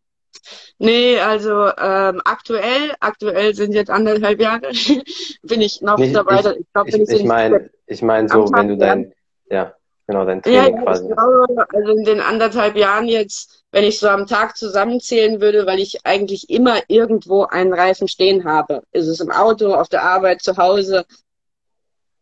Nee, 0.77 1.19
also 1.19 1.69
ähm, 1.77 2.21
aktuell, 2.25 2.93
aktuell 2.99 3.53
sind 3.55 3.73
jetzt 3.73 3.89
anderthalb 3.89 4.39
Jahre, 4.39 4.71
bin 5.43 5.61
ich 5.61 5.81
noch 5.81 5.99
ich, 5.99 6.13
dabei. 6.13 6.39
Ich, 6.39 6.45
ich, 6.45 6.65
glaub, 6.73 6.87
ich, 6.87 6.95
ich 6.95 7.23
meine, 7.23 7.69
ich 7.87 8.01
mein 8.01 8.27
so, 8.27 8.51
wenn 8.51 8.67
du 8.67 8.77
dein, 8.77 9.13
ja, 9.49 9.75
genau, 10.07 10.25
dein 10.25 10.41
Training 10.41 10.75
ja, 10.75 10.83
quasi. 10.83 11.07
Ich 11.07 11.15
glaube, 11.15 11.67
also 11.73 11.91
in 11.91 12.03
den 12.03 12.19
anderthalb 12.19 12.75
Jahren 12.75 13.07
jetzt, 13.07 13.63
wenn 13.71 13.83
ich 13.83 13.99
so 13.99 14.07
am 14.07 14.27
Tag 14.27 14.57
zusammenzählen 14.57 15.41
würde, 15.41 15.65
weil 15.65 15.79
ich 15.79 16.05
eigentlich 16.05 16.49
immer 16.49 16.79
irgendwo 16.87 17.43
einen 17.43 17.73
Reifen 17.73 18.07
stehen 18.07 18.45
habe. 18.45 18.83
Ist 18.91 19.07
es 19.07 19.19
im 19.19 19.31
Auto, 19.31 19.73
auf 19.73 19.89
der 19.89 20.03
Arbeit, 20.03 20.41
zu 20.41 20.57
Hause? 20.57 21.05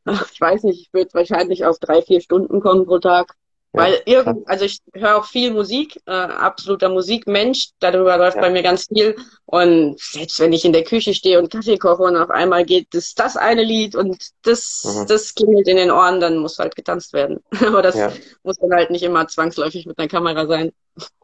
Ach, 0.05 0.29
ich 0.31 0.41
weiß 0.41 0.63
nicht, 0.63 0.81
ich 0.81 0.93
würde 0.93 1.13
wahrscheinlich 1.13 1.65
auf 1.65 1.79
drei, 1.79 2.01
vier 2.01 2.21
Stunden 2.21 2.59
kommen 2.59 2.85
pro 2.85 2.99
Tag. 2.99 3.35
Weil 3.73 4.01
irgend, 4.05 4.49
also 4.49 4.65
ich 4.65 4.79
höre 4.93 5.17
auch 5.17 5.25
viel 5.25 5.53
Musik, 5.53 6.01
äh, 6.05 6.11
absoluter 6.11 6.89
Musikmensch, 6.89 7.69
darüber 7.79 8.17
läuft 8.17 8.35
ja. 8.35 8.41
bei 8.41 8.49
mir 8.49 8.63
ganz 8.63 8.87
viel. 8.87 9.15
Und 9.45 9.97
selbst 9.97 10.41
wenn 10.41 10.51
ich 10.51 10.65
in 10.65 10.73
der 10.73 10.83
Küche 10.83 11.13
stehe 11.13 11.39
und 11.39 11.49
Kaffee 11.49 11.77
koche 11.77 12.03
und 12.03 12.17
auf 12.17 12.29
einmal 12.29 12.65
geht 12.65 12.87
das, 12.93 13.15
das 13.15 13.37
eine 13.37 13.63
Lied 13.63 13.95
und 13.95 14.17
das, 14.43 14.83
mhm. 14.83 15.07
das 15.07 15.33
klingelt 15.35 15.69
in 15.69 15.77
den 15.77 15.89
Ohren, 15.89 16.19
dann 16.19 16.39
muss 16.39 16.59
halt 16.59 16.75
getanzt 16.75 17.13
werden. 17.13 17.41
Aber 17.65 17.81
das 17.81 17.95
ja. 17.95 18.11
muss 18.43 18.57
dann 18.57 18.73
halt 18.73 18.91
nicht 18.91 19.03
immer 19.03 19.25
zwangsläufig 19.27 19.85
mit 19.85 19.97
einer 19.97 20.09
Kamera 20.09 20.45
sein. 20.45 20.73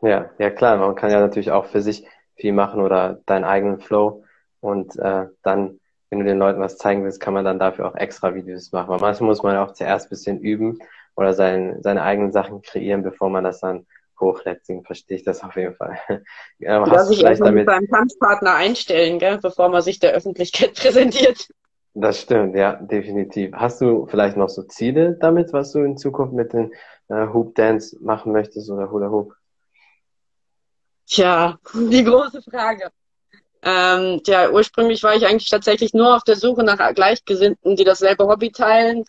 Ja, 0.02 0.30
ja 0.40 0.50
klar, 0.50 0.78
man 0.78 0.96
kann 0.96 1.12
ja 1.12 1.20
natürlich 1.20 1.52
auch 1.52 1.66
für 1.66 1.82
sich 1.82 2.06
viel 2.36 2.54
machen 2.54 2.82
oder 2.82 3.20
deinen 3.26 3.44
eigenen 3.44 3.80
Flow 3.80 4.24
und 4.62 4.98
äh, 5.00 5.26
dann, 5.44 5.80
wenn 6.10 6.20
du 6.20 6.26
den 6.26 6.40
Leuten 6.40 6.62
was 6.62 6.78
zeigen 6.78 7.04
willst, 7.04 7.20
kann 7.20 7.34
man 7.34 7.44
dann 7.44 7.60
dafür 7.60 7.88
auch 7.88 7.96
extra 7.96 8.34
Videos 8.34 8.72
machen. 8.72 8.94
Aber 8.94 9.02
manchmal 9.02 9.28
muss 9.28 9.44
man 9.44 9.56
ja 9.56 9.66
auch 9.66 9.74
zuerst 9.74 10.08
ein 10.08 10.10
bisschen 10.10 10.40
üben 10.40 10.80
oder 11.18 11.34
sein, 11.34 11.82
seine 11.82 12.04
eigenen 12.04 12.32
Sachen 12.32 12.62
kreieren, 12.62 13.04
bevor 13.04 13.30
man 13.30 13.44
das 13.44 13.60
dann 13.60 13.88
hochlädt. 14.20 14.60
Deswegen 14.62 14.84
verstehe 14.84 15.18
ich 15.18 15.24
das 15.24 15.44
auf 15.44 15.56
jeden 15.56 15.76
Fall. 15.76 16.00
Ähm, 16.60 16.86
du 16.86 16.92
hast 16.92 17.10
sich 17.10 17.20
vielleicht 17.20 17.42
damit 17.42 17.68
beim 17.68 17.88
Tanzpartner 17.88 18.56
einstellen, 18.56 19.20
gell, 19.20 19.38
bevor 19.38 19.70
man 19.70 19.82
sich 19.84 20.00
der 20.00 20.14
Öffentlichkeit 20.14 20.74
präsentiert. 20.76 21.48
Das 21.94 22.22
stimmt, 22.22 22.56
ja, 22.56 22.74
definitiv. 22.74 23.54
Hast 23.54 23.80
du 23.80 24.08
vielleicht 24.08 24.38
noch 24.38 24.50
so 24.50 24.64
Ziele 24.64 25.18
damit, 25.20 25.54
was 25.54 25.72
du 25.72 25.80
in 25.84 25.98
Zukunft 25.98 26.34
mit 26.34 26.54
den 26.54 26.74
äh, 27.10 27.28
Hoop 27.28 27.54
Dance 27.56 27.96
machen 28.02 28.32
möchtest 28.32 28.72
oder 28.72 28.90
Hula 28.90 29.10
Hoop? 29.10 29.34
Tja, 31.06 31.58
die 31.74 32.04
große 32.04 32.42
Frage. 32.42 32.90
Ähm, 33.62 34.22
ja, 34.26 34.50
ursprünglich 34.50 35.04
war 35.04 35.16
ich 35.16 35.26
eigentlich 35.26 35.50
tatsächlich 35.50 35.94
nur 35.94 36.16
auf 36.16 36.24
der 36.24 36.36
Suche 36.36 36.64
nach 36.64 36.94
Gleichgesinnten, 36.94 37.76
die 37.76 37.84
dasselbe 37.84 38.28
Hobby 38.28 38.52
teilen 38.52 39.06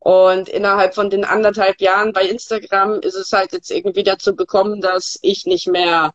und 0.00 0.48
innerhalb 0.48 0.94
von 0.94 1.10
den 1.10 1.24
anderthalb 1.24 1.80
Jahren 1.80 2.14
bei 2.14 2.22
Instagram 2.22 3.00
ist 3.00 3.14
es 3.14 3.32
halt 3.32 3.52
jetzt 3.52 3.70
irgendwie 3.70 4.02
dazu 4.02 4.34
gekommen, 4.34 4.80
dass 4.80 5.18
ich 5.20 5.44
nicht 5.44 5.68
mehr 5.68 6.14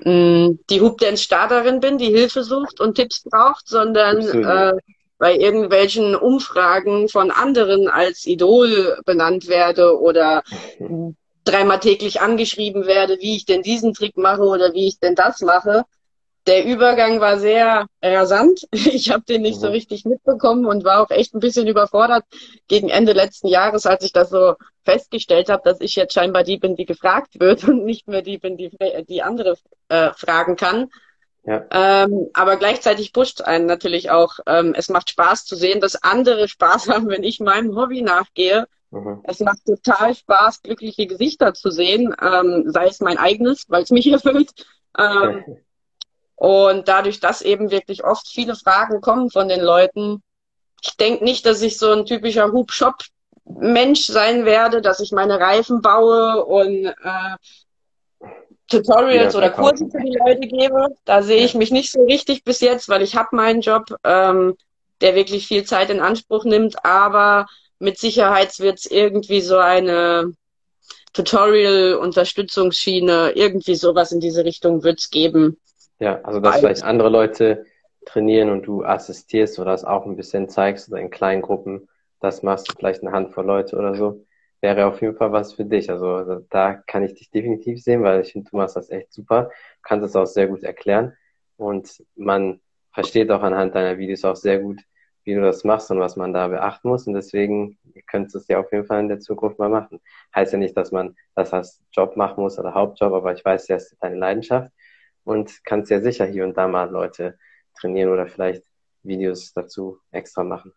mh, 0.00 0.04
hm, 0.04 0.58
die 0.68 0.80
Hoopdance-Starterin 0.80 1.78
bin, 1.78 1.98
die 1.98 2.10
Hilfe 2.10 2.42
sucht 2.42 2.80
und 2.80 2.96
Tipps 2.96 3.22
braucht, 3.22 3.68
sondern 3.68 4.20
äh, 4.20 4.72
bei 5.18 5.36
irgendwelchen 5.36 6.16
Umfragen 6.16 7.08
von 7.08 7.30
anderen 7.30 7.88
als 7.88 8.26
Idol 8.26 8.98
benannt 9.06 9.46
werde 9.46 10.00
oder 10.00 10.42
dreimal 11.44 11.78
täglich 11.78 12.20
angeschrieben 12.20 12.86
werde, 12.86 13.18
wie 13.20 13.36
ich 13.36 13.44
denn 13.44 13.62
diesen 13.62 13.94
Trick 13.94 14.16
mache 14.16 14.42
oder 14.42 14.72
wie 14.74 14.88
ich 14.88 14.98
denn 14.98 15.14
das 15.14 15.40
mache 15.42 15.84
der 16.46 16.64
Übergang 16.64 17.20
war 17.20 17.38
sehr 17.38 17.86
rasant. 18.02 18.66
Ich 18.72 19.10
habe 19.10 19.24
den 19.24 19.42
nicht 19.42 19.56
mhm. 19.56 19.60
so 19.60 19.68
richtig 19.68 20.04
mitbekommen 20.04 20.66
und 20.66 20.84
war 20.84 21.00
auch 21.00 21.10
echt 21.10 21.34
ein 21.34 21.40
bisschen 21.40 21.66
überfordert 21.66 22.24
gegen 22.68 22.88
Ende 22.88 23.12
letzten 23.12 23.48
Jahres, 23.48 23.86
als 23.86 24.04
ich 24.04 24.12
das 24.12 24.30
so 24.30 24.54
festgestellt 24.84 25.48
habe, 25.48 25.62
dass 25.64 25.80
ich 25.80 25.94
jetzt 25.94 26.14
scheinbar 26.14 26.42
die 26.42 26.58
bin, 26.58 26.76
die 26.76 26.86
gefragt 26.86 27.40
wird 27.40 27.64
und 27.68 27.84
nicht 27.84 28.08
mehr 28.08 28.22
die 28.22 28.38
bin, 28.38 28.56
die, 28.56 28.70
die 29.08 29.22
andere 29.22 29.56
äh, 29.88 30.10
fragen 30.14 30.56
kann. 30.56 30.88
Ja. 31.44 31.64
Ähm, 31.72 32.28
aber 32.34 32.56
gleichzeitig 32.56 33.12
pusht 33.12 33.42
einen 33.42 33.66
natürlich 33.66 34.10
auch. 34.10 34.38
Ähm, 34.46 34.74
es 34.76 34.88
macht 34.88 35.10
Spaß 35.10 35.44
zu 35.44 35.56
sehen, 35.56 35.80
dass 35.80 36.02
andere 36.02 36.48
Spaß 36.48 36.88
haben, 36.88 37.08
wenn 37.08 37.24
ich 37.24 37.40
meinem 37.40 37.76
Hobby 37.76 38.02
nachgehe. 38.02 38.66
Mhm. 38.90 39.22
Es 39.24 39.40
macht 39.40 39.64
total 39.64 40.14
Spaß, 40.14 40.62
glückliche 40.62 41.06
Gesichter 41.06 41.54
zu 41.54 41.70
sehen, 41.70 42.14
ähm, 42.20 42.64
sei 42.66 42.86
es 42.86 43.00
mein 43.00 43.18
eigenes, 43.18 43.64
weil 43.68 43.82
es 43.82 43.90
mich 43.90 44.06
erfüllt. 44.06 44.50
Ähm, 44.98 45.56
und 46.42 46.88
dadurch, 46.88 47.20
dass 47.20 47.40
eben 47.40 47.70
wirklich 47.70 48.02
oft 48.02 48.26
viele 48.26 48.56
Fragen 48.56 49.00
kommen 49.00 49.30
von 49.30 49.46
den 49.46 49.60
Leuten, 49.60 50.24
ich 50.82 50.96
denke 50.96 51.22
nicht, 51.22 51.46
dass 51.46 51.62
ich 51.62 51.78
so 51.78 51.92
ein 51.92 52.04
typischer 52.04 52.50
Hoop-Shop-Mensch 52.50 54.06
sein 54.06 54.44
werde, 54.44 54.82
dass 54.82 54.98
ich 54.98 55.12
meine 55.12 55.38
Reifen 55.38 55.82
baue 55.82 56.44
und 56.44 56.86
äh, 56.86 57.36
Tutorials 58.66 59.34
ja, 59.34 59.38
oder 59.38 59.50
Kurse 59.50 59.86
für 59.88 60.00
die 60.00 60.18
Leute 60.18 60.48
gebe. 60.48 60.88
Da 61.04 61.22
sehe 61.22 61.44
ich 61.44 61.54
mich 61.54 61.70
nicht 61.70 61.92
so 61.92 62.02
richtig 62.02 62.42
bis 62.42 62.58
jetzt, 62.58 62.88
weil 62.88 63.02
ich 63.02 63.14
habe 63.14 63.36
meinen 63.36 63.60
Job, 63.60 63.94
ähm, 64.02 64.56
der 65.00 65.14
wirklich 65.14 65.46
viel 65.46 65.62
Zeit 65.62 65.90
in 65.90 66.00
Anspruch 66.00 66.44
nimmt. 66.44 66.84
Aber 66.84 67.46
mit 67.78 67.98
Sicherheit 67.98 68.58
wird 68.58 68.80
es 68.80 68.86
irgendwie 68.86 69.42
so 69.42 69.58
eine 69.58 70.32
Tutorial-Unterstützungsschiene, 71.12 73.30
irgendwie 73.36 73.76
sowas 73.76 74.10
in 74.10 74.18
diese 74.18 74.44
Richtung 74.44 74.82
wird 74.82 74.98
es 74.98 75.08
geben. 75.08 75.56
Ja, 76.02 76.20
also 76.24 76.40
dass 76.40 76.58
vielleicht 76.58 76.82
andere 76.82 77.10
Leute 77.10 77.64
trainieren 78.06 78.50
und 78.50 78.66
du 78.66 78.84
assistierst 78.84 79.60
oder 79.60 79.72
es 79.72 79.84
auch 79.84 80.04
ein 80.04 80.16
bisschen 80.16 80.48
zeigst 80.48 80.88
oder 80.90 81.00
in 81.00 81.10
kleinen 81.10 81.42
Gruppen, 81.42 81.88
das 82.18 82.42
machst 82.42 82.68
du 82.68 82.74
vielleicht 82.76 83.02
eine 83.02 83.12
Handvoll 83.12 83.46
Leute 83.46 83.76
oder 83.76 83.94
so, 83.94 84.26
wäre 84.60 84.86
auf 84.86 85.00
jeden 85.00 85.14
Fall 85.14 85.30
was 85.30 85.52
für 85.52 85.64
dich. 85.64 85.90
Also 85.90 86.40
da 86.50 86.74
kann 86.74 87.04
ich 87.04 87.14
dich 87.14 87.30
definitiv 87.30 87.80
sehen, 87.80 88.02
weil 88.02 88.22
ich 88.22 88.32
finde, 88.32 88.50
du 88.50 88.56
machst 88.56 88.74
das 88.74 88.90
echt 88.90 89.12
super, 89.12 89.52
kannst 89.84 90.04
es 90.04 90.16
auch 90.16 90.26
sehr 90.26 90.48
gut 90.48 90.64
erklären 90.64 91.16
und 91.56 92.02
man 92.16 92.60
versteht 92.90 93.30
auch 93.30 93.42
anhand 93.42 93.76
deiner 93.76 93.96
Videos 93.96 94.24
auch 94.24 94.34
sehr 94.34 94.58
gut, 94.58 94.80
wie 95.22 95.36
du 95.36 95.40
das 95.40 95.62
machst 95.62 95.88
und 95.92 96.00
was 96.00 96.16
man 96.16 96.32
da 96.32 96.48
beachten 96.48 96.88
muss. 96.88 97.06
Und 97.06 97.14
deswegen 97.14 97.78
könntest 98.08 98.34
du 98.34 98.38
es 98.40 98.48
ja 98.48 98.58
auf 98.58 98.72
jeden 98.72 98.86
Fall 98.86 98.98
in 98.98 99.08
der 99.08 99.20
Zukunft 99.20 99.60
mal 99.60 99.68
machen. 99.68 100.00
Heißt 100.34 100.52
ja 100.52 100.58
nicht, 100.58 100.76
dass 100.76 100.90
man 100.90 101.14
das 101.36 101.52
als 101.52 101.80
Job 101.92 102.16
machen 102.16 102.42
muss 102.42 102.58
oder 102.58 102.74
Hauptjob, 102.74 103.12
aber 103.12 103.32
ich 103.32 103.44
weiß 103.44 103.68
ja, 103.68 103.76
es 103.76 103.92
ist 103.92 104.02
deine 104.02 104.16
Leidenschaft 104.16 104.72
und 105.24 105.64
kannst 105.64 105.90
ja 105.90 106.00
sicher 106.00 106.26
hier 106.26 106.44
und 106.44 106.56
da 106.56 106.68
mal 106.68 106.90
Leute 106.90 107.38
trainieren 107.78 108.10
oder 108.10 108.26
vielleicht 108.26 108.62
Videos 109.02 109.52
dazu 109.52 109.98
extra 110.10 110.44
machen. 110.44 110.72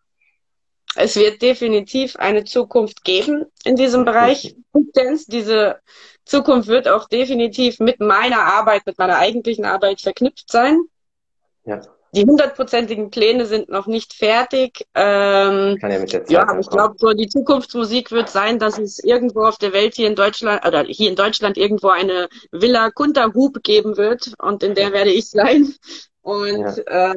Es 0.94 1.16
wird 1.16 1.42
definitiv 1.42 2.16
eine 2.16 2.44
Zukunft 2.44 3.04
geben 3.04 3.44
in 3.64 3.76
diesem 3.76 4.04
Bereich 4.04 4.56
Dance. 4.94 5.26
Diese 5.28 5.80
Zukunft 6.24 6.68
wird 6.68 6.88
auch 6.88 7.06
definitiv 7.08 7.80
mit 7.80 8.00
meiner 8.00 8.40
Arbeit, 8.40 8.86
mit 8.86 8.98
meiner 8.98 9.18
eigentlichen 9.18 9.66
Arbeit 9.66 10.00
verknüpft 10.00 10.50
sein. 10.50 10.80
Ja 11.64 11.82
die 12.12 12.24
hundertprozentigen 12.24 13.10
Pläne 13.10 13.46
sind 13.46 13.68
noch 13.68 13.86
nicht 13.86 14.14
fertig. 14.14 14.86
Ähm, 14.94 15.78
Kann 15.80 15.90
ja 15.90 15.98
mit 15.98 16.12
der 16.12 16.24
Zeit 16.24 16.30
Ja, 16.30 16.58
ich 16.58 16.68
glaube, 16.68 16.94
so 16.98 17.12
die 17.12 17.28
Zukunftsmusik 17.28 18.10
wird 18.10 18.30
sein, 18.30 18.58
dass 18.58 18.78
es 18.78 19.02
irgendwo 19.02 19.44
auf 19.44 19.58
der 19.58 19.72
Welt 19.72 19.94
hier 19.94 20.06
in 20.06 20.14
Deutschland 20.14 20.64
oder 20.66 20.84
hier 20.84 21.10
in 21.10 21.16
Deutschland 21.16 21.58
irgendwo 21.58 21.88
eine 21.88 22.28
Villa 22.52 22.90
Kunterhub 22.90 23.62
geben 23.62 23.96
wird. 23.96 24.32
Und 24.38 24.62
in 24.62 24.74
der 24.74 24.92
werde 24.92 25.10
ich 25.10 25.28
sein. 25.28 25.74
Und 26.22 26.58
ja, 26.58 27.12
äh, 27.12 27.14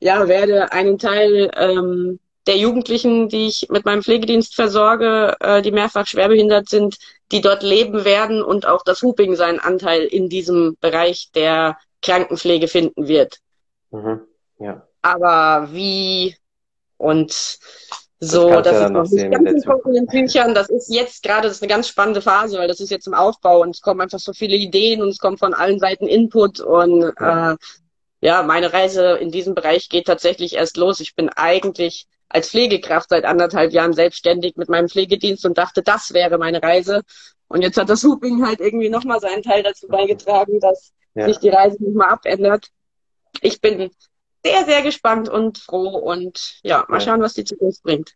ja 0.00 0.28
werde 0.28 0.72
einen 0.72 0.98
Teil 0.98 1.50
ähm, 1.56 2.20
der 2.46 2.56
Jugendlichen, 2.56 3.28
die 3.28 3.48
ich 3.48 3.66
mit 3.70 3.84
meinem 3.84 4.02
Pflegedienst 4.02 4.54
versorge, 4.54 5.34
äh, 5.40 5.62
die 5.62 5.72
mehrfach 5.72 6.06
schwerbehindert 6.06 6.68
sind, 6.68 6.96
die 7.32 7.40
dort 7.40 7.62
leben 7.62 8.04
werden 8.04 8.42
und 8.42 8.66
auch 8.66 8.84
das 8.84 9.02
Hooping 9.02 9.34
seinen 9.34 9.58
Anteil 9.58 10.02
in 10.02 10.28
diesem 10.28 10.76
Bereich 10.80 11.30
der 11.34 11.76
Krankenpflege 12.02 12.68
finden 12.68 13.08
wird. 13.08 13.40
Mhm. 13.90 14.20
Ja. 14.58 14.86
Aber 15.02 15.68
wie 15.72 16.36
und 16.96 17.58
so, 18.18 18.48
das, 18.48 18.64
das 18.64 18.80
ist 18.80 18.90
noch 18.90 19.10
nicht 19.10 19.30
ganz 19.30 19.84
in 19.84 19.92
den 19.92 20.06
Büchern. 20.06 20.54
Das 20.54 20.70
ist 20.70 20.88
jetzt 20.88 21.22
gerade, 21.22 21.48
das 21.48 21.58
ist 21.58 21.62
eine 21.62 21.68
ganz 21.68 21.88
spannende 21.88 22.22
Phase, 22.22 22.58
weil 22.58 22.68
das 22.68 22.80
ist 22.80 22.90
jetzt 22.90 23.06
im 23.06 23.14
Aufbau 23.14 23.60
und 23.60 23.70
es 23.70 23.82
kommen 23.82 24.00
einfach 24.00 24.18
so 24.18 24.32
viele 24.32 24.56
Ideen 24.56 25.02
und 25.02 25.08
es 25.08 25.18
kommt 25.18 25.38
von 25.38 25.52
allen 25.52 25.78
Seiten 25.78 26.06
Input 26.06 26.60
und 26.60 27.12
ja. 27.20 27.52
Äh, 27.52 27.56
ja, 28.22 28.42
meine 28.42 28.72
Reise 28.72 29.18
in 29.18 29.30
diesem 29.30 29.54
Bereich 29.54 29.88
geht 29.90 30.06
tatsächlich 30.06 30.54
erst 30.54 30.78
los. 30.78 31.00
Ich 31.00 31.14
bin 31.14 31.28
eigentlich 31.28 32.06
als 32.28 32.50
Pflegekraft 32.50 33.10
seit 33.10 33.24
anderthalb 33.24 33.72
Jahren 33.72 33.92
selbstständig 33.92 34.56
mit 34.56 34.68
meinem 34.68 34.88
Pflegedienst 34.88 35.44
und 35.44 35.58
dachte, 35.58 35.82
das 35.82 36.12
wäre 36.12 36.38
meine 36.38 36.62
Reise. 36.62 37.02
Und 37.48 37.62
jetzt 37.62 37.76
hat 37.76 37.90
das 37.90 38.02
Hooping 38.02 38.44
halt 38.44 38.60
irgendwie 38.60 38.88
nochmal 38.88 39.20
seinen 39.20 39.42
Teil 39.42 39.62
dazu 39.62 39.86
beigetragen, 39.86 40.58
dass 40.60 40.92
ja. 41.14 41.26
sich 41.26 41.38
die 41.38 41.50
Reise 41.50 41.82
nicht 41.82 41.94
mal 41.94 42.08
abändert. 42.08 42.70
Ich 43.40 43.60
bin 43.60 43.90
sehr, 44.44 44.64
sehr 44.64 44.82
gespannt 44.82 45.28
und 45.28 45.58
froh 45.58 45.98
und 45.98 46.60
ja, 46.62 46.84
mal 46.88 47.00
schauen, 47.00 47.20
was 47.20 47.34
die 47.34 47.44
Zukunft 47.44 47.82
bringt. 47.82 48.14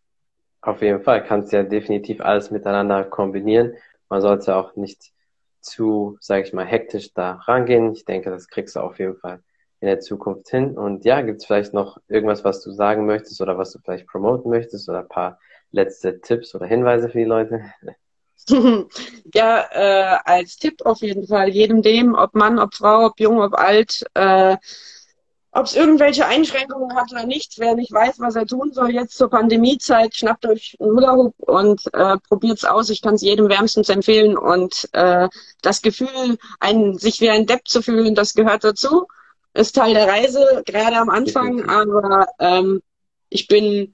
Auf 0.61 0.81
jeden 0.81 1.01
Fall 1.01 1.23
kannst 1.25 1.51
du 1.51 1.57
ja 1.57 1.63
definitiv 1.63 2.21
alles 2.21 2.51
miteinander 2.51 3.03
kombinieren. 3.03 3.73
Man 4.09 4.21
sollte 4.21 4.55
auch 4.55 4.75
nicht 4.75 5.11
zu, 5.59 6.17
sage 6.19 6.43
ich 6.43 6.53
mal, 6.53 6.65
hektisch 6.65 7.13
da 7.13 7.33
rangehen. 7.33 7.93
Ich 7.93 8.05
denke, 8.05 8.29
das 8.29 8.47
kriegst 8.47 8.75
du 8.75 8.79
auf 8.79 8.99
jeden 8.99 9.17
Fall 9.17 9.41
in 9.79 9.87
der 9.87 9.99
Zukunft 9.99 10.49
hin. 10.49 10.77
Und 10.77 11.05
ja, 11.05 11.21
gibt 11.21 11.41
es 11.41 11.45
vielleicht 11.45 11.73
noch 11.73 11.97
irgendwas, 12.07 12.43
was 12.43 12.61
du 12.61 12.71
sagen 12.71 13.05
möchtest 13.05 13.41
oder 13.41 13.57
was 13.57 13.71
du 13.71 13.79
vielleicht 13.79 14.07
promoten 14.07 14.49
möchtest 14.49 14.87
oder 14.87 14.99
ein 14.99 15.07
paar 15.07 15.39
letzte 15.71 16.21
Tipps 16.21 16.53
oder 16.53 16.65
Hinweise 16.65 17.09
für 17.09 17.17
die 17.17 17.25
Leute? 17.25 17.63
ja, 19.33 19.65
äh, 19.71 20.17
als 20.25 20.57
Tipp 20.57 20.81
auf 20.85 20.99
jeden 20.99 21.27
Fall 21.27 21.49
jedem 21.49 21.81
dem, 21.81 22.15
ob 22.15 22.35
Mann, 22.35 22.59
ob 22.59 22.75
Frau, 22.75 23.07
ob 23.07 23.19
jung, 23.19 23.41
ob 23.41 23.55
alt, 23.55 24.03
äh, 24.13 24.57
ob 25.53 25.65
es 25.65 25.75
irgendwelche 25.75 26.25
Einschränkungen 26.25 26.95
hat 26.95 27.11
oder 27.11 27.25
nicht, 27.25 27.55
wer 27.57 27.75
nicht 27.75 27.91
weiß, 27.91 28.19
was 28.19 28.35
er 28.35 28.45
tun 28.45 28.71
soll 28.71 28.91
jetzt 28.91 29.17
zur 29.17 29.29
Pandemiezeit, 29.29 30.15
schnappt 30.15 30.45
euch 30.45 30.77
einen 30.79 30.91
Hula-Hoop 30.91 31.35
und 31.39 31.81
äh, 31.93 32.17
probiert's 32.29 32.63
aus. 32.63 32.89
Ich 32.89 33.01
kann 33.01 33.15
es 33.15 33.21
jedem 33.21 33.49
wärmstens 33.49 33.89
empfehlen. 33.89 34.37
Und 34.37 34.87
äh, 34.93 35.27
das 35.61 35.81
Gefühl, 35.81 36.37
ein, 36.61 36.97
sich 36.97 37.19
wie 37.19 37.29
ein 37.29 37.47
Depp 37.47 37.67
zu 37.67 37.81
fühlen, 37.81 38.15
das 38.15 38.33
gehört 38.33 38.63
dazu. 38.63 39.07
Ist 39.53 39.75
Teil 39.75 39.93
der 39.93 40.07
Reise, 40.07 40.63
gerade 40.65 40.95
am 40.95 41.09
Anfang. 41.09 41.69
Aber 41.69 42.27
ähm, 42.39 42.81
ich 43.29 43.47
bin 43.49 43.93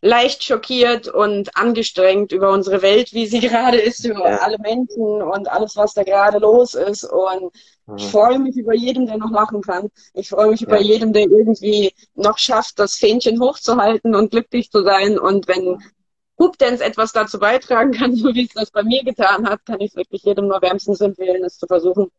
leicht 0.00 0.42
schockiert 0.42 1.06
und 1.06 1.56
angestrengt 1.56 2.32
über 2.32 2.50
unsere 2.50 2.82
Welt, 2.82 3.12
wie 3.12 3.26
sie 3.26 3.38
gerade 3.48 3.78
ist, 3.78 4.04
über 4.04 4.42
alle 4.42 4.58
Menschen 4.58 5.22
und 5.22 5.48
alles, 5.48 5.76
was 5.76 5.94
da 5.94 6.02
gerade 6.02 6.38
los 6.38 6.74
ist. 6.74 7.04
Und. 7.04 7.52
Ich 7.96 8.06
freue 8.06 8.38
mich 8.38 8.56
über 8.56 8.74
jeden, 8.74 9.06
der 9.06 9.18
noch 9.18 9.30
lachen 9.30 9.62
kann. 9.62 9.88
Ich 10.14 10.28
freue 10.28 10.50
mich 10.50 10.60
ja. 10.60 10.66
über 10.66 10.80
jeden, 10.80 11.12
der 11.12 11.22
irgendwie 11.22 11.92
noch 12.14 12.38
schafft, 12.38 12.78
das 12.78 12.96
Fähnchen 12.96 13.40
hochzuhalten 13.40 14.14
und 14.14 14.30
glücklich 14.30 14.70
zu 14.70 14.82
sein. 14.82 15.18
Und 15.18 15.48
wenn 15.48 15.78
Hoopdance 16.38 16.84
etwas 16.84 17.12
dazu 17.12 17.38
beitragen 17.38 17.92
kann, 17.92 18.14
so 18.16 18.34
wie 18.34 18.44
es 18.44 18.54
das 18.54 18.70
bei 18.70 18.82
mir 18.82 19.04
getan 19.04 19.48
hat, 19.48 19.64
kann 19.66 19.80
ich 19.80 19.94
wirklich 19.94 20.22
jedem 20.22 20.48
nur 20.48 20.60
wärmstens 20.62 21.00
empfehlen, 21.00 21.44
es 21.44 21.58
zu 21.58 21.66
versuchen. 21.66 22.10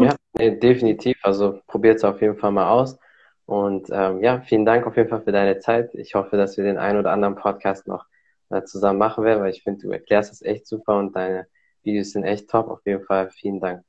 Ja, 0.00 0.16
nee, 0.34 0.50
definitiv. 0.56 1.18
Also 1.22 1.60
probiert 1.66 1.96
es 1.96 2.04
auf 2.04 2.20
jeden 2.20 2.36
Fall 2.36 2.52
mal 2.52 2.70
aus. 2.70 2.98
Und 3.46 3.88
ähm, 3.90 4.22
ja, 4.22 4.40
vielen 4.42 4.64
Dank 4.64 4.86
auf 4.86 4.96
jeden 4.96 5.08
Fall 5.08 5.22
für 5.22 5.32
deine 5.32 5.58
Zeit. 5.58 5.94
Ich 5.94 6.14
hoffe, 6.14 6.36
dass 6.36 6.56
wir 6.56 6.64
den 6.64 6.78
einen 6.78 6.98
oder 6.98 7.10
anderen 7.10 7.34
Podcast 7.34 7.88
noch 7.88 8.06
äh, 8.50 8.62
zusammen 8.62 8.98
machen 8.98 9.24
werden, 9.24 9.42
weil 9.42 9.50
ich 9.50 9.62
finde, 9.62 9.80
du 9.80 9.90
erklärst 9.90 10.30
das 10.30 10.42
echt 10.42 10.66
super 10.66 10.98
und 10.98 11.16
deine 11.16 11.46
Videos 11.82 12.12
sind 12.12 12.24
echt 12.24 12.48
top. 12.48 12.68
Auf 12.68 12.86
jeden 12.86 13.04
Fall 13.04 13.30
vielen 13.30 13.60
Dank. 13.60 13.82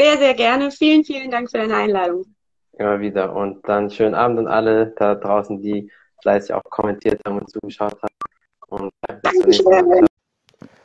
Sehr, 0.00 0.16
sehr 0.16 0.34
gerne. 0.34 0.70
Vielen, 0.70 1.04
vielen 1.04 1.30
Dank 1.30 1.50
für 1.50 1.58
deine 1.58 1.74
Einladung. 1.74 2.24
Immer 2.74 3.00
wieder. 3.00 3.34
Und 3.34 3.68
dann 3.68 3.90
schönen 3.90 4.14
Abend 4.14 4.38
an 4.38 4.46
alle 4.46 4.86
da 4.96 5.16
draußen, 5.16 5.60
die 5.60 5.90
fleißig 6.22 6.54
auch 6.54 6.62
kommentiert 6.64 7.20
haben 7.26 7.38
und 7.40 7.50
zugeschaut 7.50 8.00
haben. 8.00 8.14
Und 8.68 8.92
ja, 9.08 9.14
bis 9.16 9.32
zum 9.32 9.50
nächsten 9.50 9.88
Mal. 9.88 10.06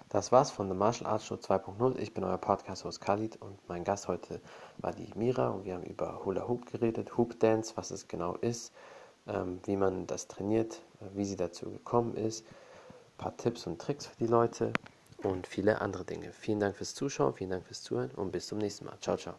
Das 0.09 0.31
war's 0.31 0.51
von 0.51 0.67
The 0.67 0.75
Martial 0.75 1.09
Arts 1.09 1.25
Show 1.25 1.35
2.0. 1.35 1.97
Ich 1.97 2.13
bin 2.13 2.23
euer 2.23 2.37
Podcast-Host 2.37 3.01
Khalid 3.01 3.35
und 3.41 3.57
mein 3.67 3.83
Gast 3.83 4.07
heute 4.07 4.41
war 4.77 4.91
die 4.91 5.11
Mira 5.15 5.49
und 5.49 5.65
wir 5.65 5.73
haben 5.73 5.83
über 5.83 6.23
Hula 6.23 6.47
Hoop 6.47 6.71
geredet, 6.71 7.17
Hoop 7.17 7.39
Dance, 7.39 7.73
was 7.75 7.89
es 7.89 8.07
genau 8.07 8.35
ist, 8.35 8.73
ähm, 9.27 9.59
wie 9.65 9.75
man 9.75 10.05
das 10.05 10.27
trainiert, 10.27 10.81
äh, 11.01 11.05
wie 11.15 11.25
sie 11.25 11.35
dazu 11.35 11.71
gekommen 11.71 12.15
ist, 12.15 12.45
ein 12.45 13.17
paar 13.17 13.37
Tipps 13.37 13.65
und 13.65 13.81
Tricks 13.81 14.05
für 14.05 14.17
die 14.17 14.27
Leute 14.27 14.71
und 15.23 15.47
viele 15.47 15.81
andere 15.81 16.05
Dinge. 16.05 16.31
Vielen 16.31 16.59
Dank 16.59 16.75
fürs 16.75 16.93
Zuschauen, 16.95 17.33
vielen 17.33 17.51
Dank 17.51 17.65
fürs 17.65 17.81
Zuhören 17.81 18.11
und 18.11 18.31
bis 18.31 18.47
zum 18.47 18.57
nächsten 18.57 18.85
Mal. 18.85 18.97
Ciao, 18.99 19.17
ciao. 19.17 19.35